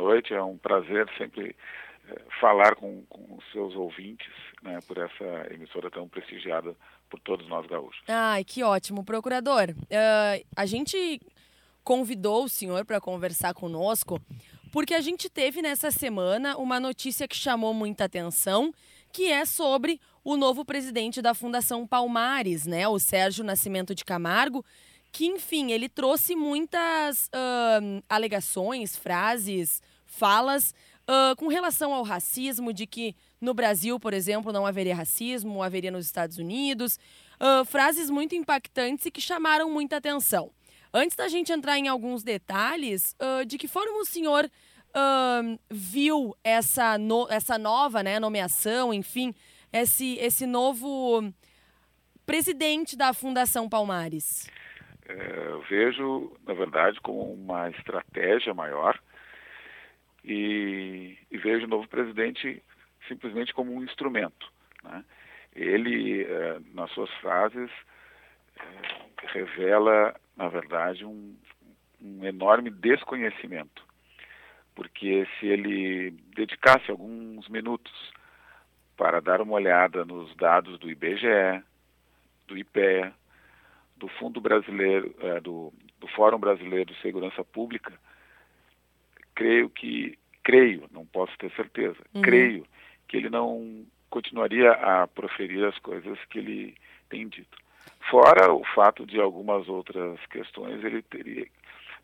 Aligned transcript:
noite. 0.00 0.34
É 0.34 0.42
um 0.42 0.56
prazer 0.56 1.08
sempre 1.16 1.54
eh, 2.08 2.22
falar 2.40 2.74
com, 2.74 3.02
com 3.08 3.36
os 3.36 3.44
seus 3.52 3.74
ouvintes, 3.74 4.32
né, 4.62 4.78
por 4.86 4.98
essa 4.98 5.54
emissora 5.54 5.90
tão 5.90 6.08
prestigiada 6.08 6.74
por 7.08 7.20
todos 7.20 7.46
nós 7.48 7.66
gaúchos. 7.66 8.02
Ai, 8.08 8.44
que 8.44 8.62
ótimo, 8.62 9.04
procurador. 9.04 9.70
Uh, 9.70 10.46
a 10.56 10.66
gente 10.66 11.20
convidou 11.82 12.44
o 12.44 12.48
senhor 12.48 12.84
para 12.84 13.00
conversar 13.00 13.52
conosco 13.52 14.20
porque 14.70 14.94
a 14.94 15.00
gente 15.00 15.28
teve 15.28 15.60
nessa 15.60 15.90
semana 15.90 16.56
uma 16.56 16.78
notícia 16.78 17.26
que 17.26 17.36
chamou 17.36 17.74
muita 17.74 18.04
atenção, 18.04 18.72
que 19.12 19.30
é 19.30 19.44
sobre 19.44 20.00
o 20.22 20.36
novo 20.36 20.64
presidente 20.64 21.20
da 21.20 21.34
Fundação 21.34 21.86
Palmares, 21.86 22.66
né, 22.66 22.86
o 22.86 22.98
Sérgio 22.98 23.44
Nascimento 23.44 23.94
de 23.94 24.04
Camargo, 24.04 24.64
que, 25.10 25.26
enfim, 25.26 25.72
ele 25.72 25.88
trouxe 25.88 26.36
muitas 26.36 27.26
uh, 27.26 28.02
alegações, 28.08 28.96
frases, 28.96 29.82
falas 30.10 30.74
uh, 31.08 31.34
com 31.36 31.48
relação 31.48 31.94
ao 31.94 32.02
racismo, 32.02 32.72
de 32.72 32.86
que 32.86 33.16
no 33.40 33.54
Brasil, 33.54 33.98
por 33.98 34.12
exemplo, 34.12 34.52
não 34.52 34.66
haveria 34.66 34.94
racismo, 34.94 35.62
haveria 35.62 35.90
nos 35.90 36.04
Estados 36.04 36.36
Unidos. 36.36 36.98
Uh, 37.40 37.64
frases 37.64 38.10
muito 38.10 38.34
impactantes 38.34 39.06
e 39.06 39.10
que 39.10 39.20
chamaram 39.20 39.70
muita 39.70 39.96
atenção. 39.96 40.50
Antes 40.92 41.16
da 41.16 41.28
gente 41.28 41.52
entrar 41.52 41.78
em 41.78 41.88
alguns 41.88 42.22
detalhes, 42.22 43.16
uh, 43.20 43.46
de 43.46 43.56
que 43.56 43.68
forma 43.68 43.98
o 43.98 44.04
senhor 44.04 44.50
viu 45.70 46.34
essa, 46.42 46.98
no, 46.98 47.28
essa 47.30 47.56
nova 47.56 48.02
né, 48.02 48.18
nomeação, 48.18 48.92
enfim, 48.92 49.32
esse, 49.72 50.18
esse 50.18 50.44
novo 50.46 51.32
presidente 52.26 52.96
da 52.96 53.12
Fundação 53.12 53.68
Palmares? 53.68 54.50
É, 55.08 55.46
eu 55.48 55.62
vejo, 55.62 56.32
na 56.46 56.54
verdade, 56.54 57.00
como 57.00 57.32
uma 57.34 57.70
estratégia 57.70 58.52
maior 58.52 59.00
e, 60.24 61.16
e 61.30 61.38
vejo 61.38 61.66
o 61.66 61.68
novo 61.68 61.88
presidente 61.88 62.62
simplesmente 63.08 63.52
como 63.54 63.74
um 63.74 63.82
instrumento. 63.82 64.52
Né? 64.84 65.04
Ele, 65.54 66.22
é, 66.22 66.60
nas 66.74 66.90
suas 66.92 67.10
frases, 67.14 67.70
é, 68.56 69.26
revela 69.32 70.14
na 70.40 70.48
verdade, 70.48 71.04
um, 71.04 71.36
um 72.00 72.24
enorme 72.24 72.70
desconhecimento. 72.70 73.84
Porque 74.74 75.28
se 75.38 75.46
ele 75.46 76.12
dedicasse 76.34 76.90
alguns 76.90 77.46
minutos 77.50 77.92
para 78.96 79.20
dar 79.20 79.42
uma 79.42 79.52
olhada 79.52 80.02
nos 80.06 80.34
dados 80.36 80.78
do 80.78 80.90
IBGE, 80.90 81.62
do 82.48 82.56
IPEA, 82.56 83.12
do 83.98 84.08
Fundo 84.08 84.40
Brasileiro, 84.40 85.14
é, 85.20 85.40
do, 85.40 85.74
do 85.98 86.08
Fórum 86.08 86.38
Brasileiro 86.38 86.90
de 86.90 86.98
Segurança 87.02 87.44
Pública, 87.44 87.92
creio 89.40 89.70
que, 89.70 90.18
creio, 90.42 90.86
não 90.92 91.06
posso 91.06 91.32
ter 91.38 91.50
certeza, 91.52 91.96
uhum. 92.14 92.20
creio 92.20 92.66
que 93.08 93.16
ele 93.16 93.30
não 93.30 93.86
continuaria 94.10 94.72
a 94.72 95.06
proferir 95.06 95.64
as 95.64 95.78
coisas 95.78 96.18
que 96.28 96.38
ele 96.38 96.74
tem 97.08 97.26
dito. 97.26 97.56
Fora 98.10 98.52
o 98.52 98.62
fato 98.74 99.06
de 99.06 99.18
algumas 99.18 99.66
outras 99.66 100.18
questões, 100.26 100.84
ele 100.84 101.00
teria, 101.00 101.46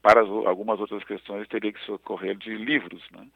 para 0.01 0.23
as, 0.23 0.28
algumas 0.28 0.81
outras 0.81 1.05
questões, 1.05 1.47
teria 1.48 1.75
que 1.75 1.84
socorrer 1.84 2.37
de 2.37 2.56
livros, 2.56 3.03
né? 3.11 3.27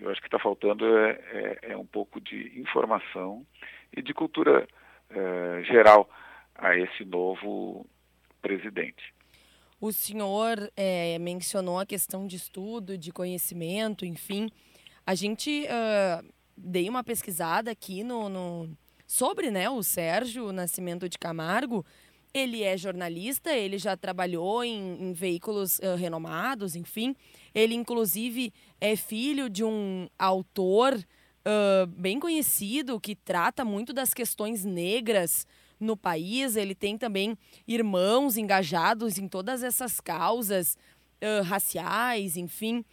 Eu 0.00 0.10
acho 0.10 0.22
que 0.22 0.26
está 0.26 0.38
faltando 0.38 0.84
é, 0.86 1.10
é, 1.10 1.58
é, 1.72 1.76
um 1.76 1.86
pouco 1.86 2.18
de 2.18 2.58
informação 2.58 3.46
e 3.94 4.00
de 4.00 4.14
cultura 4.14 4.66
é, 5.10 5.62
geral 5.64 6.08
a 6.54 6.74
esse 6.76 7.04
novo 7.04 7.86
presidente. 8.40 9.14
O 9.84 9.92
senhor 9.92 10.72
é, 10.74 11.18
mencionou 11.18 11.78
a 11.78 11.84
questão 11.84 12.26
de 12.26 12.36
estudo, 12.36 12.96
de 12.96 13.12
conhecimento, 13.12 14.06
enfim. 14.06 14.48
A 15.06 15.14
gente 15.14 15.66
uh, 15.66 16.26
dei 16.56 16.88
uma 16.88 17.04
pesquisada 17.04 17.70
aqui 17.70 18.02
no, 18.02 18.30
no 18.30 18.78
sobre 19.06 19.50
né, 19.50 19.68
o 19.68 19.82
Sérgio 19.82 20.52
Nascimento 20.52 21.06
de 21.06 21.18
Camargo. 21.18 21.84
Ele 22.32 22.62
é 22.62 22.78
jornalista, 22.78 23.54
ele 23.54 23.76
já 23.76 23.94
trabalhou 23.94 24.64
em, 24.64 25.10
em 25.10 25.12
veículos 25.12 25.78
uh, 25.80 25.96
renomados, 25.98 26.74
enfim. 26.74 27.14
Ele, 27.54 27.74
inclusive, 27.74 28.54
é 28.80 28.96
filho 28.96 29.50
de 29.50 29.62
um 29.62 30.08
autor 30.18 30.94
uh, 30.96 31.86
bem 31.88 32.18
conhecido 32.18 32.98
que 32.98 33.14
trata 33.14 33.66
muito 33.66 33.92
das 33.92 34.14
questões 34.14 34.64
negras 34.64 35.46
no 35.84 35.96
país. 35.96 36.56
Ele 36.56 36.74
tem 36.74 36.98
também 36.98 37.38
irmãos 37.68 38.36
engajados 38.36 39.18
em 39.18 39.28
todas 39.28 39.62
essas 39.62 40.00
causas 40.00 40.76
uh, 41.22 41.42
raciais, 41.44 42.36
enfim. 42.36 42.84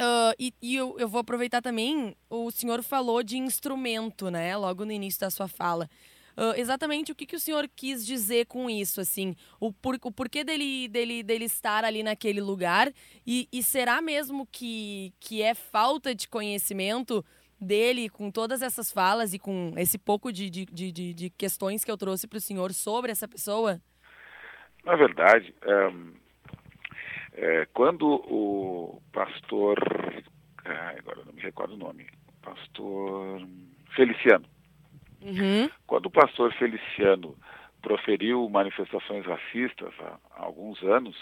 Uh, 0.00 0.34
e, 0.38 0.54
e 0.62 0.76
eu, 0.76 0.96
eu, 0.98 1.08
vou 1.08 1.20
aproveitar 1.20 1.60
também, 1.60 2.16
o 2.30 2.52
senhor 2.52 2.82
falou 2.84 3.22
de 3.22 3.36
instrumento, 3.36 4.30
né? 4.30 4.56
Logo 4.56 4.84
no 4.84 4.92
início 4.92 5.20
da 5.20 5.30
sua 5.30 5.48
fala. 5.48 5.90
Uh, 6.36 6.54
exatamente 6.56 7.10
o 7.10 7.16
que, 7.16 7.26
que 7.26 7.34
o 7.34 7.40
senhor 7.40 7.68
quis 7.74 8.06
dizer 8.06 8.46
com 8.46 8.70
isso, 8.70 9.00
assim? 9.00 9.34
O, 9.58 9.72
por, 9.72 9.98
o 10.00 10.12
porquê 10.12 10.44
dele, 10.44 10.86
dele, 10.86 11.24
dele 11.24 11.46
estar 11.46 11.84
ali 11.84 12.04
naquele 12.04 12.40
lugar? 12.40 12.92
E, 13.26 13.48
e 13.50 13.60
será 13.60 14.00
mesmo 14.00 14.46
que, 14.46 15.12
que 15.18 15.42
é 15.42 15.52
falta 15.52 16.14
de 16.14 16.28
conhecimento 16.28 17.24
dele 17.60 18.08
com 18.08 18.30
todas 18.30 18.62
essas 18.62 18.92
falas 18.92 19.34
e 19.34 19.38
com 19.38 19.72
esse 19.76 19.98
pouco 19.98 20.32
de, 20.32 20.48
de, 20.48 20.66
de, 20.66 21.14
de 21.14 21.30
questões 21.30 21.84
que 21.84 21.90
eu 21.90 21.96
trouxe 21.96 22.26
para 22.26 22.38
o 22.38 22.40
senhor 22.40 22.72
sobre 22.72 23.10
essa 23.10 23.26
pessoa? 23.26 23.80
Na 24.84 24.96
verdade, 24.96 25.54
um 25.66 26.12
é, 27.40 27.66
quando 27.72 28.04
o 28.04 29.00
pastor, 29.12 29.78
agora 30.98 31.24
não 31.24 31.32
me 31.32 31.40
recordo 31.40 31.74
o 31.74 31.76
nome, 31.76 32.04
pastor 32.42 33.46
Feliciano, 33.94 34.44
uhum. 35.22 35.70
quando 35.86 36.06
o 36.06 36.10
pastor 36.10 36.52
Feliciano 36.54 37.36
proferiu 37.80 38.48
manifestações 38.48 39.24
racistas 39.24 39.94
há, 40.00 40.18
há 40.32 40.44
alguns 40.46 40.82
anos, 40.82 41.16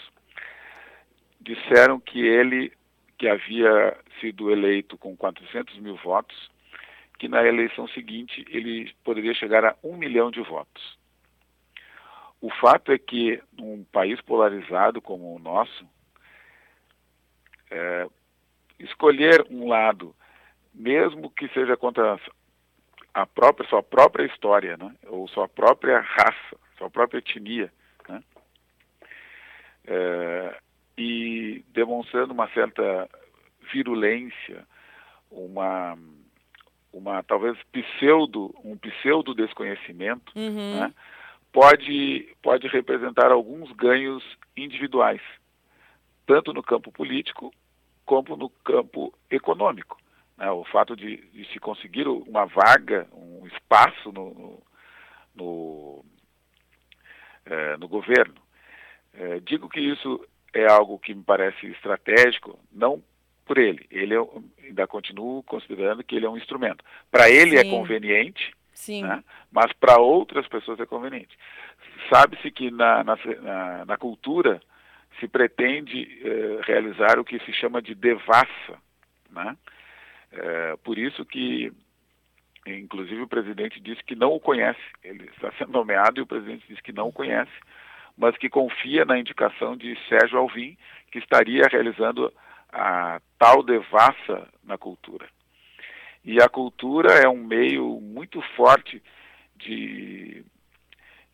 disseram 1.39 1.99
que 1.99 2.19
ele, 2.19 2.71
que 3.17 3.27
havia 3.27 3.97
sido 4.19 4.51
eleito 4.51 4.97
com 4.97 5.15
400 5.17 5.77
mil 5.79 5.95
votos, 5.97 6.49
que 7.17 7.27
na 7.27 7.43
eleição 7.43 7.87
seguinte 7.87 8.45
ele 8.49 8.93
poderia 9.03 9.33
chegar 9.33 9.65
a 9.65 9.75
um 9.83 9.97
milhão 9.97 10.29
de 10.29 10.41
votos. 10.41 10.97
O 12.39 12.51
fato 12.51 12.91
é 12.91 12.99
que, 12.99 13.41
num 13.57 13.83
país 13.85 14.21
polarizado 14.21 15.01
como 15.01 15.35
o 15.35 15.39
nosso, 15.39 15.87
é, 17.71 18.07
escolher 18.79 19.45
um 19.49 19.67
lado, 19.67 20.15
mesmo 20.73 21.31
que 21.31 21.47
seja 21.49 21.75
contra 21.75 22.19
a 23.13 23.25
própria 23.25 23.67
sua 23.67 23.81
própria 23.81 24.25
história, 24.25 24.77
né, 24.77 24.93
ou 25.07 25.27
sua 25.27 25.47
própria 25.47 25.99
raça, 25.99 26.57
sua 26.77 26.89
própria 26.89 27.17
etnia, 27.17 27.73
né, 28.07 28.23
é, 29.87 30.61
e 30.97 31.63
demonstrando 31.73 32.33
uma 32.33 32.49
certa 32.49 33.09
virulência, 33.71 34.65
uma 35.29 35.97
uma 36.91 37.21
talvez 37.21 37.57
pseudo 37.71 38.55
um 38.63 38.77
pseudo 38.77 39.35
desconhecimento, 39.35 40.31
uhum. 40.35 40.79
né, 40.79 40.93
pode 41.51 42.35
pode 42.41 42.67
representar 42.67 43.31
alguns 43.31 43.71
ganhos 43.73 44.23
individuais 44.55 45.21
tanto 46.27 46.53
no 46.53 46.61
campo 46.61 46.91
político 46.91 47.53
como 48.05 48.35
no 48.35 48.49
campo 48.49 49.13
econômico. 49.31 49.97
Né? 50.37 50.51
O 50.51 50.63
fato 50.65 50.95
de, 50.95 51.17
de, 51.31 51.45
se 51.51 51.59
conseguir 51.59 52.07
uma 52.07 52.45
vaga, 52.45 53.07
um 53.13 53.47
espaço 53.47 54.11
no, 54.11 54.33
no, 54.33 54.63
no, 55.33 56.05
é, 57.45 57.77
no 57.77 57.87
governo. 57.87 58.35
É, 59.13 59.39
digo 59.39 59.67
que 59.69 59.79
isso 59.79 60.23
é 60.53 60.65
algo 60.65 60.99
que 60.99 61.13
me 61.13 61.23
parece 61.23 61.67
estratégico, 61.67 62.59
não 62.71 63.01
por 63.45 63.57
ele. 63.57 63.85
Ele 63.89 64.13
é, 64.13 64.19
ainda 64.63 64.85
continuo 64.87 65.41
considerando 65.43 66.03
que 66.03 66.15
ele 66.15 66.25
é 66.25 66.29
um 66.29 66.37
instrumento. 66.37 66.83
Para 67.09 67.29
ele 67.29 67.55
é 67.55 67.61
Sim. 67.61 67.67
é 67.67 67.71
conveniente, 67.71 68.53
né? 69.01 69.23
mas 69.51 69.71
para 69.73 69.97
outras 69.97 70.47
pessoas 70.47 70.79
é 70.79 70.85
conveniente. 70.85 71.37
Sabe-se 72.11 72.51
que 72.51 72.69
na, 72.69 73.03
na, 73.03 73.17
na, 73.41 73.85
na 73.85 73.97
cultura 73.97 74.61
se 75.19 75.27
pretende 75.27 76.19
eh, 76.23 76.61
realizar 76.63 77.19
o 77.19 77.25
que 77.25 77.39
se 77.39 77.51
chama 77.53 77.81
de 77.81 77.95
devassa. 77.95 78.77
Né? 79.31 79.57
Eh, 80.31 80.77
por 80.83 80.97
isso 80.97 81.25
que, 81.25 81.71
inclusive, 82.65 83.21
o 83.21 83.27
presidente 83.27 83.79
disse 83.79 84.03
que 84.03 84.15
não 84.15 84.33
o 84.33 84.39
conhece. 84.39 84.79
Ele 85.03 85.25
está 85.35 85.51
sendo 85.57 85.71
nomeado 85.71 86.19
e 86.19 86.23
o 86.23 86.27
presidente 86.27 86.67
disse 86.67 86.83
que 86.83 86.93
não 86.93 87.07
o 87.07 87.13
conhece, 87.13 87.51
mas 88.17 88.35
que 88.37 88.49
confia 88.49 89.05
na 89.05 89.19
indicação 89.19 89.77
de 89.77 89.97
Sérgio 90.09 90.39
Alvim, 90.39 90.77
que 91.11 91.19
estaria 91.19 91.63
realizando 91.69 92.33
a 92.71 93.21
tal 93.37 93.63
devassa 93.63 94.47
na 94.63 94.77
cultura. 94.77 95.27
E 96.25 96.41
a 96.41 96.49
cultura 96.49 97.13
é 97.13 97.29
um 97.29 97.43
meio 97.43 97.99
muito 98.01 98.41
forte 98.55 99.01
de 99.55 100.43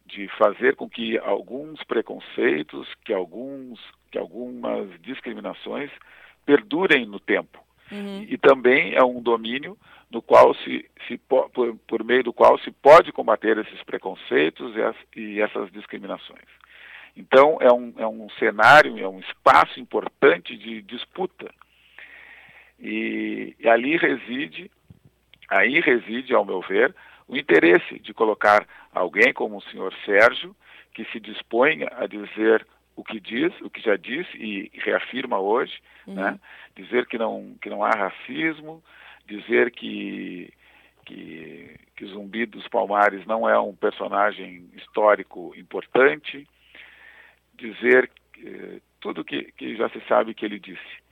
de 0.06 0.28
fazer 0.38 0.76
com 0.76 0.88
que 0.88 1.18
alguns 1.18 1.82
preconceitos, 1.84 2.88
que 3.04 3.14
alguns 3.14 3.80
que 4.12 4.20
algumas 4.20 4.88
discriminações 5.02 5.90
perdurem 6.46 7.06
no 7.06 7.20
tempo. 7.20 7.64
Uhum. 7.92 8.26
E 8.30 8.38
também 8.38 8.94
é 8.94 9.04
um 9.04 9.22
domínio 9.22 9.78
no 10.12 10.22
qual 10.22 10.54
se, 10.56 10.88
se 11.08 11.18
por, 11.18 11.50
por, 11.88 12.04
meio 12.04 12.24
do 12.24 12.32
qual 12.32 12.60
se 12.60 12.72
pode 12.72 13.12
combater 13.12 13.58
esses 13.58 13.82
preconceitos 13.84 14.76
e, 14.76 14.82
as, 14.82 14.96
e 15.16 15.42
essas 15.42 15.72
discriminações. 15.72 16.46
Então 17.16 17.58
é 17.62 17.72
um, 17.72 17.94
é 17.98 18.08
um 18.08 18.30
cenário, 18.40 18.98
é 19.00 19.08
um 19.08 19.20
espaço 19.20 19.80
importante 19.80 20.58
de 20.58 20.82
disputa. 20.82 21.54
E, 22.80 23.56
e 23.60 23.70
ali 23.70 23.98
reside, 23.98 24.70
aí 25.50 25.80
reside, 25.80 26.34
ao 26.34 26.44
meu 26.44 26.62
ver, 26.62 26.94
o 27.28 27.38
interesse 27.38 28.00
de 28.00 28.14
colocar 28.14 28.68
alguém 28.92 29.32
como 29.32 29.58
o 29.58 29.62
senhor 29.64 29.94
Sérgio, 30.06 30.56
que 30.94 31.06
se 31.06 31.20
dispõe 31.20 31.86
a 31.92 32.06
dizer 32.08 32.66
o 32.96 33.04
que 33.04 33.20
diz, 33.20 33.54
o 33.62 33.70
que 33.70 33.82
já 33.82 33.96
disse 33.96 34.36
e 34.38 34.72
reafirma 34.80 35.40
hoje, 35.40 35.80
uhum. 36.06 36.16
né? 36.16 36.40
dizer 36.76 37.08
que 37.08 37.18
não, 37.18 37.56
que 37.62 37.70
não 37.70 37.84
há 37.84 37.90
racismo, 37.90 38.84
dizer 39.26 39.72
que, 39.72 40.52
que, 41.06 41.76
que 41.96 42.06
Zumbi 42.06 42.46
dos 42.46 42.68
Palmares 42.68 43.26
não 43.26 43.48
é 43.50 43.60
um 43.60 43.76
personagem 43.76 44.70
histórico 44.76 45.54
importante, 45.58 46.48
dizer 47.64 48.12
eh, 48.38 48.80
tudo 49.00 49.24
que, 49.24 49.52
que 49.54 49.76
já 49.76 49.90
se 49.90 50.02
sabe 50.08 50.34
que 50.34 50.46
ele 50.46 50.60
disse. 50.60 51.04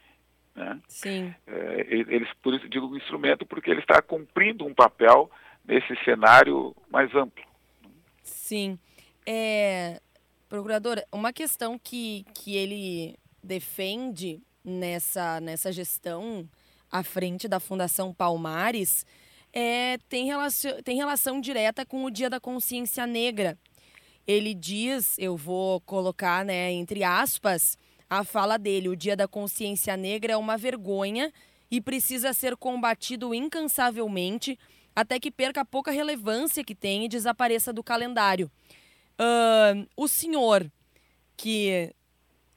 Né? 0.56 0.80
Sim. 0.88 1.36
É, 1.48 1.88
eles, 1.89 2.27
por 2.42 2.53
isso 2.53 2.68
digo 2.68 2.95
instrumento, 2.98 3.45
porque 3.45 3.69
ele 3.69 3.80
está 3.80 4.01
cumprindo 4.01 4.65
um 4.65 4.74
papel 4.74 5.31
nesse 5.65 5.95
cenário 6.03 6.75
mais 6.89 7.13
amplo. 7.15 7.44
Sim. 8.21 8.77
É, 9.25 10.01
procurador, 10.50 11.01
uma 11.12 11.31
questão 11.31 11.80
que, 11.80 12.25
que 12.33 12.56
ele 12.56 13.15
defende 13.44 14.42
nessa, 14.63 15.39
nessa 15.39 15.71
gestão 15.71 16.47
à 16.92 17.04
frente 17.04 17.47
da 17.47 17.59
Fundação 17.59 18.13
Palmares 18.13 19.06
é, 19.54 19.97
tem, 20.09 20.25
relação, 20.25 20.81
tem 20.83 20.97
relação 20.97 21.42
direta 21.42 21.86
com 21.86 22.04
o 22.04 22.12
Dia 22.12 22.30
da 22.30 22.39
Consciência 22.39 23.06
Negra. 23.06 23.57
Ele 24.27 24.53
diz, 24.53 25.18
eu 25.18 25.35
vou 25.35 25.81
colocar 25.81 26.45
né, 26.45 26.71
entre 26.71 27.03
aspas, 27.03 27.77
a 28.09 28.23
fala 28.23 28.57
dele: 28.57 28.89
o 28.89 28.95
Dia 28.95 29.15
da 29.15 29.27
Consciência 29.27 29.95
Negra 29.97 30.33
é 30.33 30.38
uma 30.38 30.57
vergonha 30.57 31.31
e 31.69 31.79
precisa 31.79 32.33
ser 32.33 32.57
combatido 32.57 33.33
incansavelmente 33.33 34.59
até 34.95 35.19
que 35.19 35.31
perca 35.31 35.62
a 35.62 35.65
pouca 35.65 35.91
relevância 35.91 36.63
que 36.63 36.75
tem 36.75 37.06
e 37.06 37.09
desapareça 37.09 37.71
do 37.71 37.81
calendário. 37.81 38.51
Uh, 39.13 39.88
o 39.95 40.07
senhor 40.07 40.69
que 41.38 41.94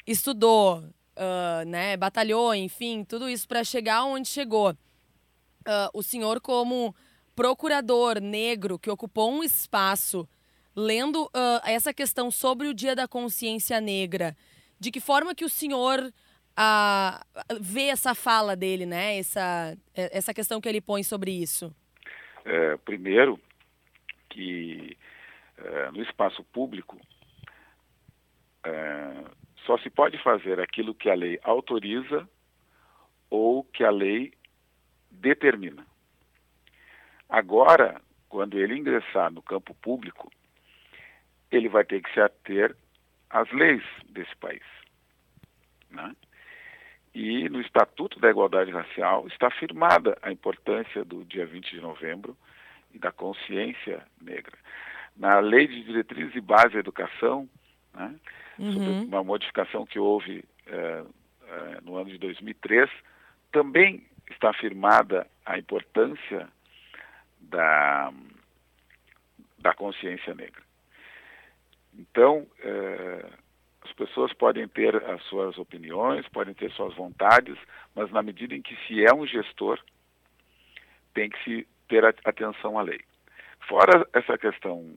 estudou, 0.07 0.79
uh, 0.79 1.65
né, 1.67 1.97
batalhou, 1.97 2.55
enfim, 2.55 3.05
tudo 3.05 3.29
isso 3.29 3.47
para 3.47 3.63
chegar 3.63 4.05
onde 4.05 4.29
chegou. 4.29 4.71
Uh, 4.71 5.89
o 5.95 6.03
senhor, 6.03 6.41
como 6.41 6.95
procurador 7.35 8.21
negro 8.21 8.79
que 8.79 8.91
ocupou 8.91 9.31
um 9.31 9.43
espaço, 9.43 10.29
lendo 10.77 11.31
essa 11.65 11.93
questão 11.93 12.31
sobre 12.31 12.69
o 12.69 12.75
Dia 12.75 12.95
da 12.95 13.07
Consciência 13.07 13.81
Negra, 13.81 14.37
de 14.79 14.91
que 14.91 15.01
forma 15.01 15.35
que 15.35 15.45
o 15.45 15.49
senhor 15.49 16.13
vê 17.61 17.89
essa 17.89 18.15
fala 18.15 18.55
dele, 18.55 18.87
né? 18.87 19.19
Essa, 19.19 19.77
essa 19.95 20.35
questão 20.35 20.61
que 20.61 20.69
ele 20.69 20.81
põe 20.81 21.03
sobre 21.03 21.31
isso? 21.31 21.75
É, 22.45 22.77
primeiro, 22.79 23.41
que 24.29 24.97
é, 25.57 25.91
no 25.91 26.03
espaço 26.03 26.43
público 26.45 27.01
é, 28.65 29.25
só 29.65 29.79
se 29.79 29.89
pode 29.91 30.23
fazer 30.23 30.61
aquilo 30.61 30.95
que 30.95 31.09
a 31.09 31.15
lei 31.15 31.39
autoriza 31.43 32.29
ou 33.31 33.65
que 33.65 33.83
a 33.83 33.91
lei 33.91 34.33
determina. 35.11 35.87
Agora, 37.29 38.01
quando 38.29 38.59
ele 38.59 38.77
ingressar 38.77 39.33
no 39.33 39.43
campo 39.43 39.75
público, 39.75 40.31
ele 41.51 41.69
vai 41.69 41.85
ter 41.85 42.03
que 42.03 42.13
se 42.13 42.21
ater 42.21 42.75
às 43.31 43.51
leis 43.53 43.83
desse 44.09 44.35
país. 44.37 44.63
Né? 45.91 46.15
E 47.15 47.49
no 47.49 47.61
Estatuto 47.61 48.19
da 48.19 48.31
Igualdade 48.31 48.71
Racial 48.71 49.27
está 49.29 49.47
afirmada 49.47 50.19
a 50.21 50.33
importância 50.33 51.05
do 51.05 51.25
dia 51.25 51.47
20 51.47 51.71
de 51.71 51.81
novembro 51.81 52.37
e 52.93 52.99
da 52.99 53.13
consciência 53.13 54.03
negra. 54.21 54.57
Na 55.17 55.39
Lei 55.39 55.69
de 55.69 55.85
Diretrizes 55.85 56.35
e 56.35 56.41
Base 56.41 56.75
da 56.75 56.81
Educação, 56.81 57.49
né, 57.95 58.15
uhum. 58.59 59.05
uma 59.05 59.23
modificação 59.23 59.87
que 59.87 59.99
houve 59.99 60.45
é, 60.67 61.05
é, 61.47 61.81
no 61.83 61.97
ano 61.97 62.11
de 62.11 62.19
2003, 62.19 62.91
também 63.53 64.05
está 64.29 64.51
afirmada 64.51 65.27
a 65.47 65.57
importância 65.57 66.49
da, 67.41 68.13
da 69.59 69.73
consciência 69.75 70.35
negra. 70.35 70.63
Então, 71.99 72.47
é, 72.61 73.31
as 73.83 73.93
pessoas 73.93 74.33
podem 74.33 74.67
ter 74.69 74.97
as 75.05 75.23
suas 75.25 75.57
opiniões, 75.59 76.27
podem 76.29 76.55
ter 76.55 76.71
suas 76.73 76.95
vontades, 76.95 77.57
mas 77.95 78.11
na 78.11 78.23
medida 78.23 78.55
em 78.55 78.63
que 78.63 78.77
se 78.87 79.05
é 79.05 79.15
um 79.15 79.27
gestor, 79.27 79.79
tem 81.13 81.31
que 81.31 81.45
se 81.45 81.69
ter 81.89 82.05
atenção 82.05 82.79
à 82.79 82.83
lei. 82.83 83.01
Fora 83.69 84.07
essa 84.13 84.37
questão 84.37 84.97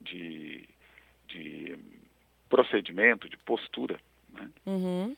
de, 0.00 0.68
de 1.28 1.78
procedimento, 2.48 3.28
de 3.28 3.36
postura, 3.38 3.98
né? 4.30 4.50
uhum. 4.66 5.16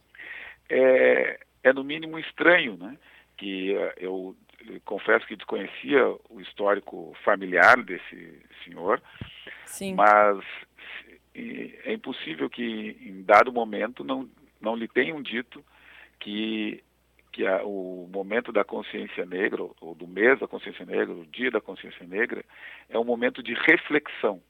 é, 0.69 1.41
é 1.63 1.73
no 1.73 1.83
mínimo 1.83 2.19
estranho, 2.19 2.77
né? 2.77 2.97
que 3.37 3.75
uh, 3.75 3.93
eu 3.97 4.37
confesso 4.85 5.27
que 5.27 5.37
desconhecia 5.37 6.07
o 6.31 6.41
histórico 6.41 7.15
familiar 7.25 7.83
desse 7.83 8.41
senhor, 8.65 9.03
Sim. 9.67 9.95
mas 9.95 10.43
é 11.35 11.93
impossível 11.93 12.49
que 12.49 12.97
em 13.01 13.23
dado 13.23 13.53
momento 13.53 14.05
não, 14.05 14.29
não 14.61 14.77
lhe 14.77 14.87
tenham 14.87 15.21
dito 15.21 15.65
que, 16.21 16.83
que 17.33 17.47
a, 17.47 17.63
o 17.65 18.09
momento 18.11 18.53
da 18.53 18.65
consciência 18.65 19.27
negra, 19.27 19.63
ou 19.81 19.95
do 19.95 20.07
mês 20.07 20.39
da 20.39 20.47
consciência 20.47 20.87
negra, 20.87 21.13
o 21.13 21.27
dia 21.27 21.51
da 21.51 21.61
consciência 21.61 22.07
negra, 22.07 22.45
é 22.89 22.99
um 22.99 23.05
momento 23.05 23.43
de 23.43 23.53
reflexão. 23.55 24.41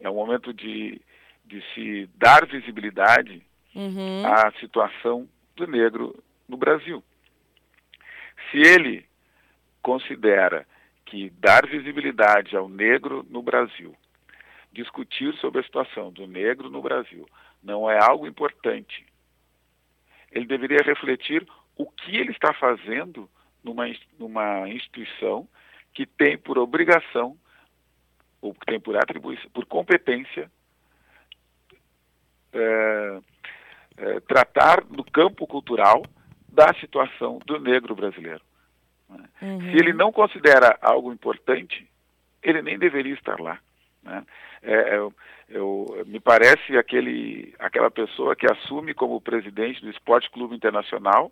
É 0.00 0.08
um 0.08 0.14
momento 0.14 0.52
de, 0.52 1.00
de 1.44 1.62
se 1.74 2.08
dar 2.14 2.46
visibilidade 2.46 3.42
uhum. 3.74 4.24
à 4.24 4.52
situação 4.60 5.28
do 5.56 5.66
negro 5.66 6.22
no 6.48 6.56
Brasil. 6.56 7.02
Se 8.50 8.58
ele 8.58 9.04
considera 9.82 10.66
que 11.06 11.30
dar 11.30 11.66
visibilidade 11.66 12.56
ao 12.56 12.68
negro 12.68 13.24
no 13.28 13.42
Brasil 13.42 13.96
discutir 14.76 15.34
sobre 15.36 15.60
a 15.60 15.64
situação 15.64 16.12
do 16.12 16.26
negro 16.26 16.70
no 16.70 16.82
Brasil 16.82 17.26
não 17.62 17.90
é 17.90 17.98
algo 17.98 18.26
importante, 18.26 19.04
ele 20.30 20.46
deveria 20.46 20.82
refletir 20.84 21.46
o 21.76 21.86
que 21.90 22.16
ele 22.16 22.30
está 22.30 22.52
fazendo 22.52 23.28
numa, 23.64 23.84
numa 24.18 24.68
instituição 24.68 25.48
que 25.92 26.06
tem 26.06 26.36
por 26.36 26.58
obrigação, 26.58 27.36
ou 28.40 28.54
que 28.54 28.66
tem 28.66 28.78
por 28.78 28.96
atribuição, 28.96 29.50
por 29.50 29.64
competência, 29.64 30.50
é, 32.52 33.20
é, 33.96 34.20
tratar 34.20 34.84
no 34.84 35.04
campo 35.04 35.46
cultural 35.46 36.02
da 36.48 36.72
situação 36.74 37.38
do 37.46 37.58
negro 37.58 37.94
brasileiro. 37.94 38.42
Né? 39.08 39.24
Uhum. 39.42 39.60
Se 39.60 39.76
ele 39.76 39.92
não 39.92 40.12
considera 40.12 40.78
algo 40.80 41.12
importante, 41.12 41.88
ele 42.42 42.62
nem 42.62 42.78
deveria 42.78 43.14
estar 43.14 43.40
lá. 43.40 43.58
Né? 44.02 44.24
É, 44.66 44.96
eu, 44.96 45.14
eu, 45.48 46.04
me 46.06 46.18
parece 46.18 46.76
aquele, 46.76 47.54
aquela 47.56 47.88
pessoa 47.88 48.34
que 48.34 48.50
assume 48.50 48.92
como 48.92 49.20
presidente 49.20 49.80
do 49.80 49.88
Esporte 49.88 50.28
Clube 50.30 50.56
Internacional 50.56 51.30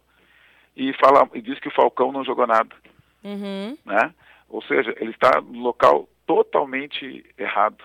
e, 0.77 0.93
fala, 0.95 1.29
e 1.35 1.43
diz 1.43 1.59
que 1.59 1.67
o 1.67 1.75
Falcão 1.75 2.13
não 2.13 2.25
jogou 2.25 2.47
nada. 2.47 2.75
Uhum. 3.25 3.77
Né? 3.85 4.15
Ou 4.49 4.63
seja, 4.63 4.95
ele 5.01 5.11
está 5.11 5.41
no 5.41 5.59
local 5.59 6.09
totalmente 6.25 7.25
errado. 7.37 7.83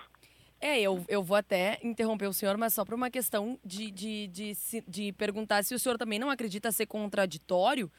É, 0.61 0.79
eu, 0.79 1.03
eu 1.07 1.23
vou 1.23 1.37
até 1.37 1.79
interromper 1.81 2.27
o 2.27 2.33
senhor, 2.33 2.57
mas 2.57 2.73
só 2.73 2.85
para 2.85 2.95
uma 2.95 3.09
questão 3.09 3.57
de, 3.65 3.89
de, 3.89 4.27
de, 4.27 4.53
de 4.87 5.13
perguntar 5.13 5.63
se 5.63 5.73
o 5.73 5.79
senhor 5.79 5.97
também 5.97 6.19
não 6.19 6.29
acredita 6.29 6.71
ser 6.71 6.85
contraditório 6.85 7.89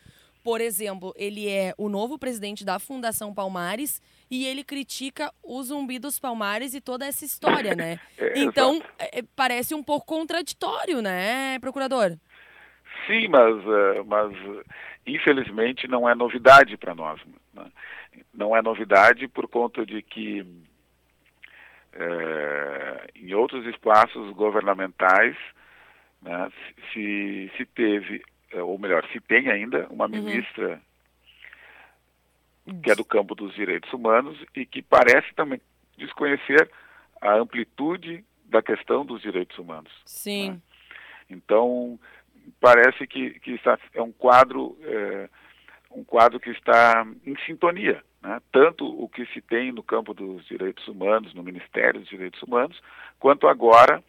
por 0.42 0.60
exemplo, 0.60 1.12
ele 1.16 1.48
é 1.48 1.74
o 1.76 1.88
novo 1.88 2.18
presidente 2.18 2.64
da 2.64 2.78
Fundação 2.78 3.34
Palmares 3.34 4.00
e 4.30 4.46
ele 4.46 4.64
critica 4.64 5.32
o 5.42 5.62
Zumbi 5.62 5.98
dos 5.98 6.18
Palmares 6.18 6.74
e 6.74 6.80
toda 6.80 7.06
essa 7.06 7.24
história, 7.24 7.74
né? 7.74 7.98
é, 8.18 8.38
então, 8.38 8.82
é, 8.98 9.22
parece 9.36 9.74
um 9.74 9.82
pouco 9.82 10.06
contraditório, 10.06 11.02
né, 11.02 11.58
procurador? 11.58 12.16
Sim, 13.06 13.28
mas, 13.28 13.56
uh, 13.64 14.04
mas 14.06 14.32
infelizmente 15.06 15.88
não 15.88 16.08
é 16.08 16.14
novidade 16.14 16.76
para 16.76 16.94
nós. 16.94 17.20
Né? 17.52 17.66
Não 18.32 18.56
é 18.56 18.62
novidade 18.62 19.26
por 19.28 19.48
conta 19.48 19.84
de 19.84 20.02
que 20.02 20.42
uh, 20.42 20.46
em 23.14 23.34
outros 23.34 23.66
espaços 23.66 24.32
governamentais 24.34 25.36
né, 26.22 26.50
se, 26.92 27.50
se 27.56 27.64
teve 27.66 28.16
é, 28.16 28.22
ou 28.54 28.78
melhor, 28.78 29.06
se 29.12 29.20
tem 29.20 29.48
ainda 29.48 29.86
uma 29.90 30.06
uhum. 30.06 30.10
ministra 30.10 30.80
que 32.82 32.90
é 32.90 32.94
do 32.94 33.04
campo 33.04 33.34
dos 33.34 33.54
direitos 33.54 33.92
humanos 33.92 34.38
e 34.54 34.64
que 34.64 34.82
parece 34.82 35.32
também 35.34 35.60
desconhecer 35.96 36.70
a 37.20 37.34
amplitude 37.34 38.24
da 38.44 38.62
questão 38.62 39.04
dos 39.04 39.20
direitos 39.22 39.58
humanos. 39.58 39.92
Sim. 40.04 40.50
Né? 40.50 40.60
Então, 41.30 41.98
parece 42.60 43.06
que, 43.06 43.38
que 43.40 43.52
está, 43.52 43.78
é 43.94 44.02
um 44.02 44.12
quadro 44.12 44.76
é, 44.82 45.28
um 45.90 46.04
quadro 46.04 46.38
que 46.38 46.50
está 46.50 47.04
em 47.26 47.36
sintonia, 47.44 48.02
né? 48.22 48.40
tanto 48.52 48.86
o 48.86 49.08
que 49.08 49.26
se 49.26 49.40
tem 49.40 49.72
no 49.72 49.82
campo 49.82 50.14
dos 50.14 50.44
direitos 50.46 50.86
humanos, 50.86 51.34
no 51.34 51.42
Ministério 51.42 52.00
dos 52.00 52.08
Direitos 52.08 52.40
Humanos, 52.42 52.80
quanto 53.18 53.48
agora 53.48 54.02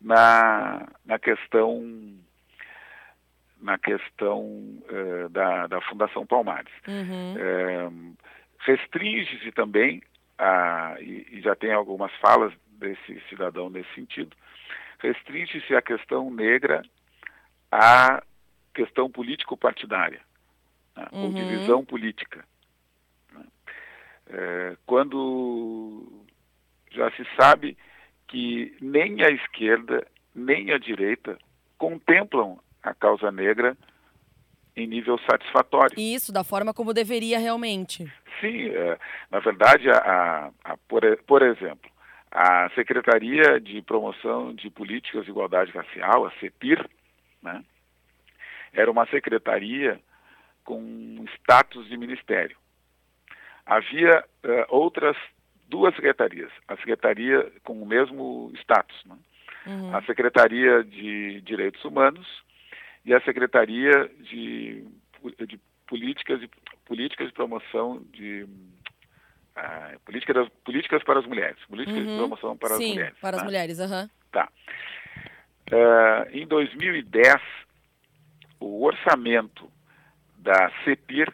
na, 0.00 0.88
na 1.04 1.18
questão 1.18 2.18
na 3.60 3.78
questão 3.78 4.82
eh, 4.88 5.28
da, 5.30 5.66
da 5.66 5.80
Fundação 5.82 6.26
Palmares. 6.26 6.72
Uhum. 6.86 7.34
Eh, 7.36 7.90
Restringe-se 8.60 9.52
também, 9.52 10.02
a, 10.36 10.96
e, 11.00 11.26
e, 11.30 11.40
já 11.40 11.54
tem 11.54 11.72
algumas 11.72 12.12
falas 12.16 12.52
desse 12.72 13.20
cidadão 13.28 13.70
nesse 13.70 13.92
sentido, 13.94 14.36
restringe-se 14.98 15.74
a 15.74 15.82
questão 15.82 16.30
negra 16.30 16.82
à 17.70 18.22
questão 18.74 19.10
político-partidária, 19.10 20.20
né, 20.96 21.06
uhum. 21.12 21.24
ou 21.24 21.32
divisão 21.32 21.84
política. 21.84 22.44
Né. 23.32 23.44
É, 24.30 24.76
quando 24.86 26.24
já 26.90 27.10
se 27.12 27.24
sabe 27.40 27.76
que 28.26 28.76
nem 28.80 29.22
a 29.22 29.30
esquerda 29.30 30.06
nem 30.34 30.72
a 30.72 30.78
direita 30.78 31.38
contemplam 31.78 32.58
a 32.82 32.94
causa 32.94 33.30
negra 33.30 33.76
em 34.76 34.86
nível 34.86 35.18
satisfatório. 35.28 35.98
Isso, 35.98 36.32
da 36.32 36.44
forma 36.44 36.72
como 36.72 36.94
deveria 36.94 37.38
realmente. 37.38 38.10
Sim, 38.40 38.68
é, 38.68 38.98
na 39.30 39.40
verdade, 39.40 39.90
a, 39.90 40.50
a, 40.64 40.76
por, 40.88 41.02
por 41.26 41.42
exemplo, 41.42 41.90
a 42.30 42.70
Secretaria 42.74 43.60
de 43.60 43.82
Promoção 43.82 44.54
de 44.54 44.70
Políticas 44.70 45.24
de 45.24 45.30
Igualdade 45.30 45.72
Racial, 45.72 46.26
a 46.26 46.30
CEPIR, 46.38 46.88
né, 47.42 47.64
era 48.72 48.90
uma 48.90 49.06
secretaria 49.06 50.00
com 50.64 51.24
status 51.34 51.88
de 51.88 51.96
ministério. 51.96 52.56
Havia 53.66 54.24
uh, 54.44 54.64
outras 54.68 55.16
duas 55.68 55.94
secretarias, 55.94 56.50
a 56.66 56.76
secretaria 56.76 57.50
com 57.64 57.82
o 57.82 57.86
mesmo 57.86 58.52
status, 58.60 58.96
né? 59.04 59.16
uhum. 59.66 59.94
a 59.94 60.02
Secretaria 60.02 60.82
de 60.82 61.40
Direitos 61.42 61.84
Humanos 61.84 62.26
e 63.08 63.14
a 63.14 63.20
Secretaria 63.22 64.06
de, 64.20 64.84
de 65.46 65.58
Políticas, 65.86 66.38
de, 66.40 66.50
Políticas 66.84 67.28
de 67.28 67.32
Promoção 67.32 68.02
de 68.12 68.42
uh, 68.42 69.98
políticas, 70.04 70.46
políticas 70.62 71.02
para 71.02 71.20
as 71.20 71.26
mulheres, 71.26 71.56
políticas 71.66 72.02
uhum. 72.02 72.06
de 72.06 72.16
promoção 72.18 72.54
para 72.54 72.76
Sim, 72.76 72.84
as 72.84 72.90
mulheres. 72.90 73.18
para 73.18 73.36
né? 73.36 73.38
as 73.38 73.44
mulheres, 73.44 73.78
uhum. 73.78 74.10
Tá. 74.30 74.52
Uh, 75.72 76.36
em 76.36 76.46
2010, 76.46 77.40
o 78.60 78.84
orçamento 78.84 79.72
da 80.36 80.70
CEPIR 80.84 81.32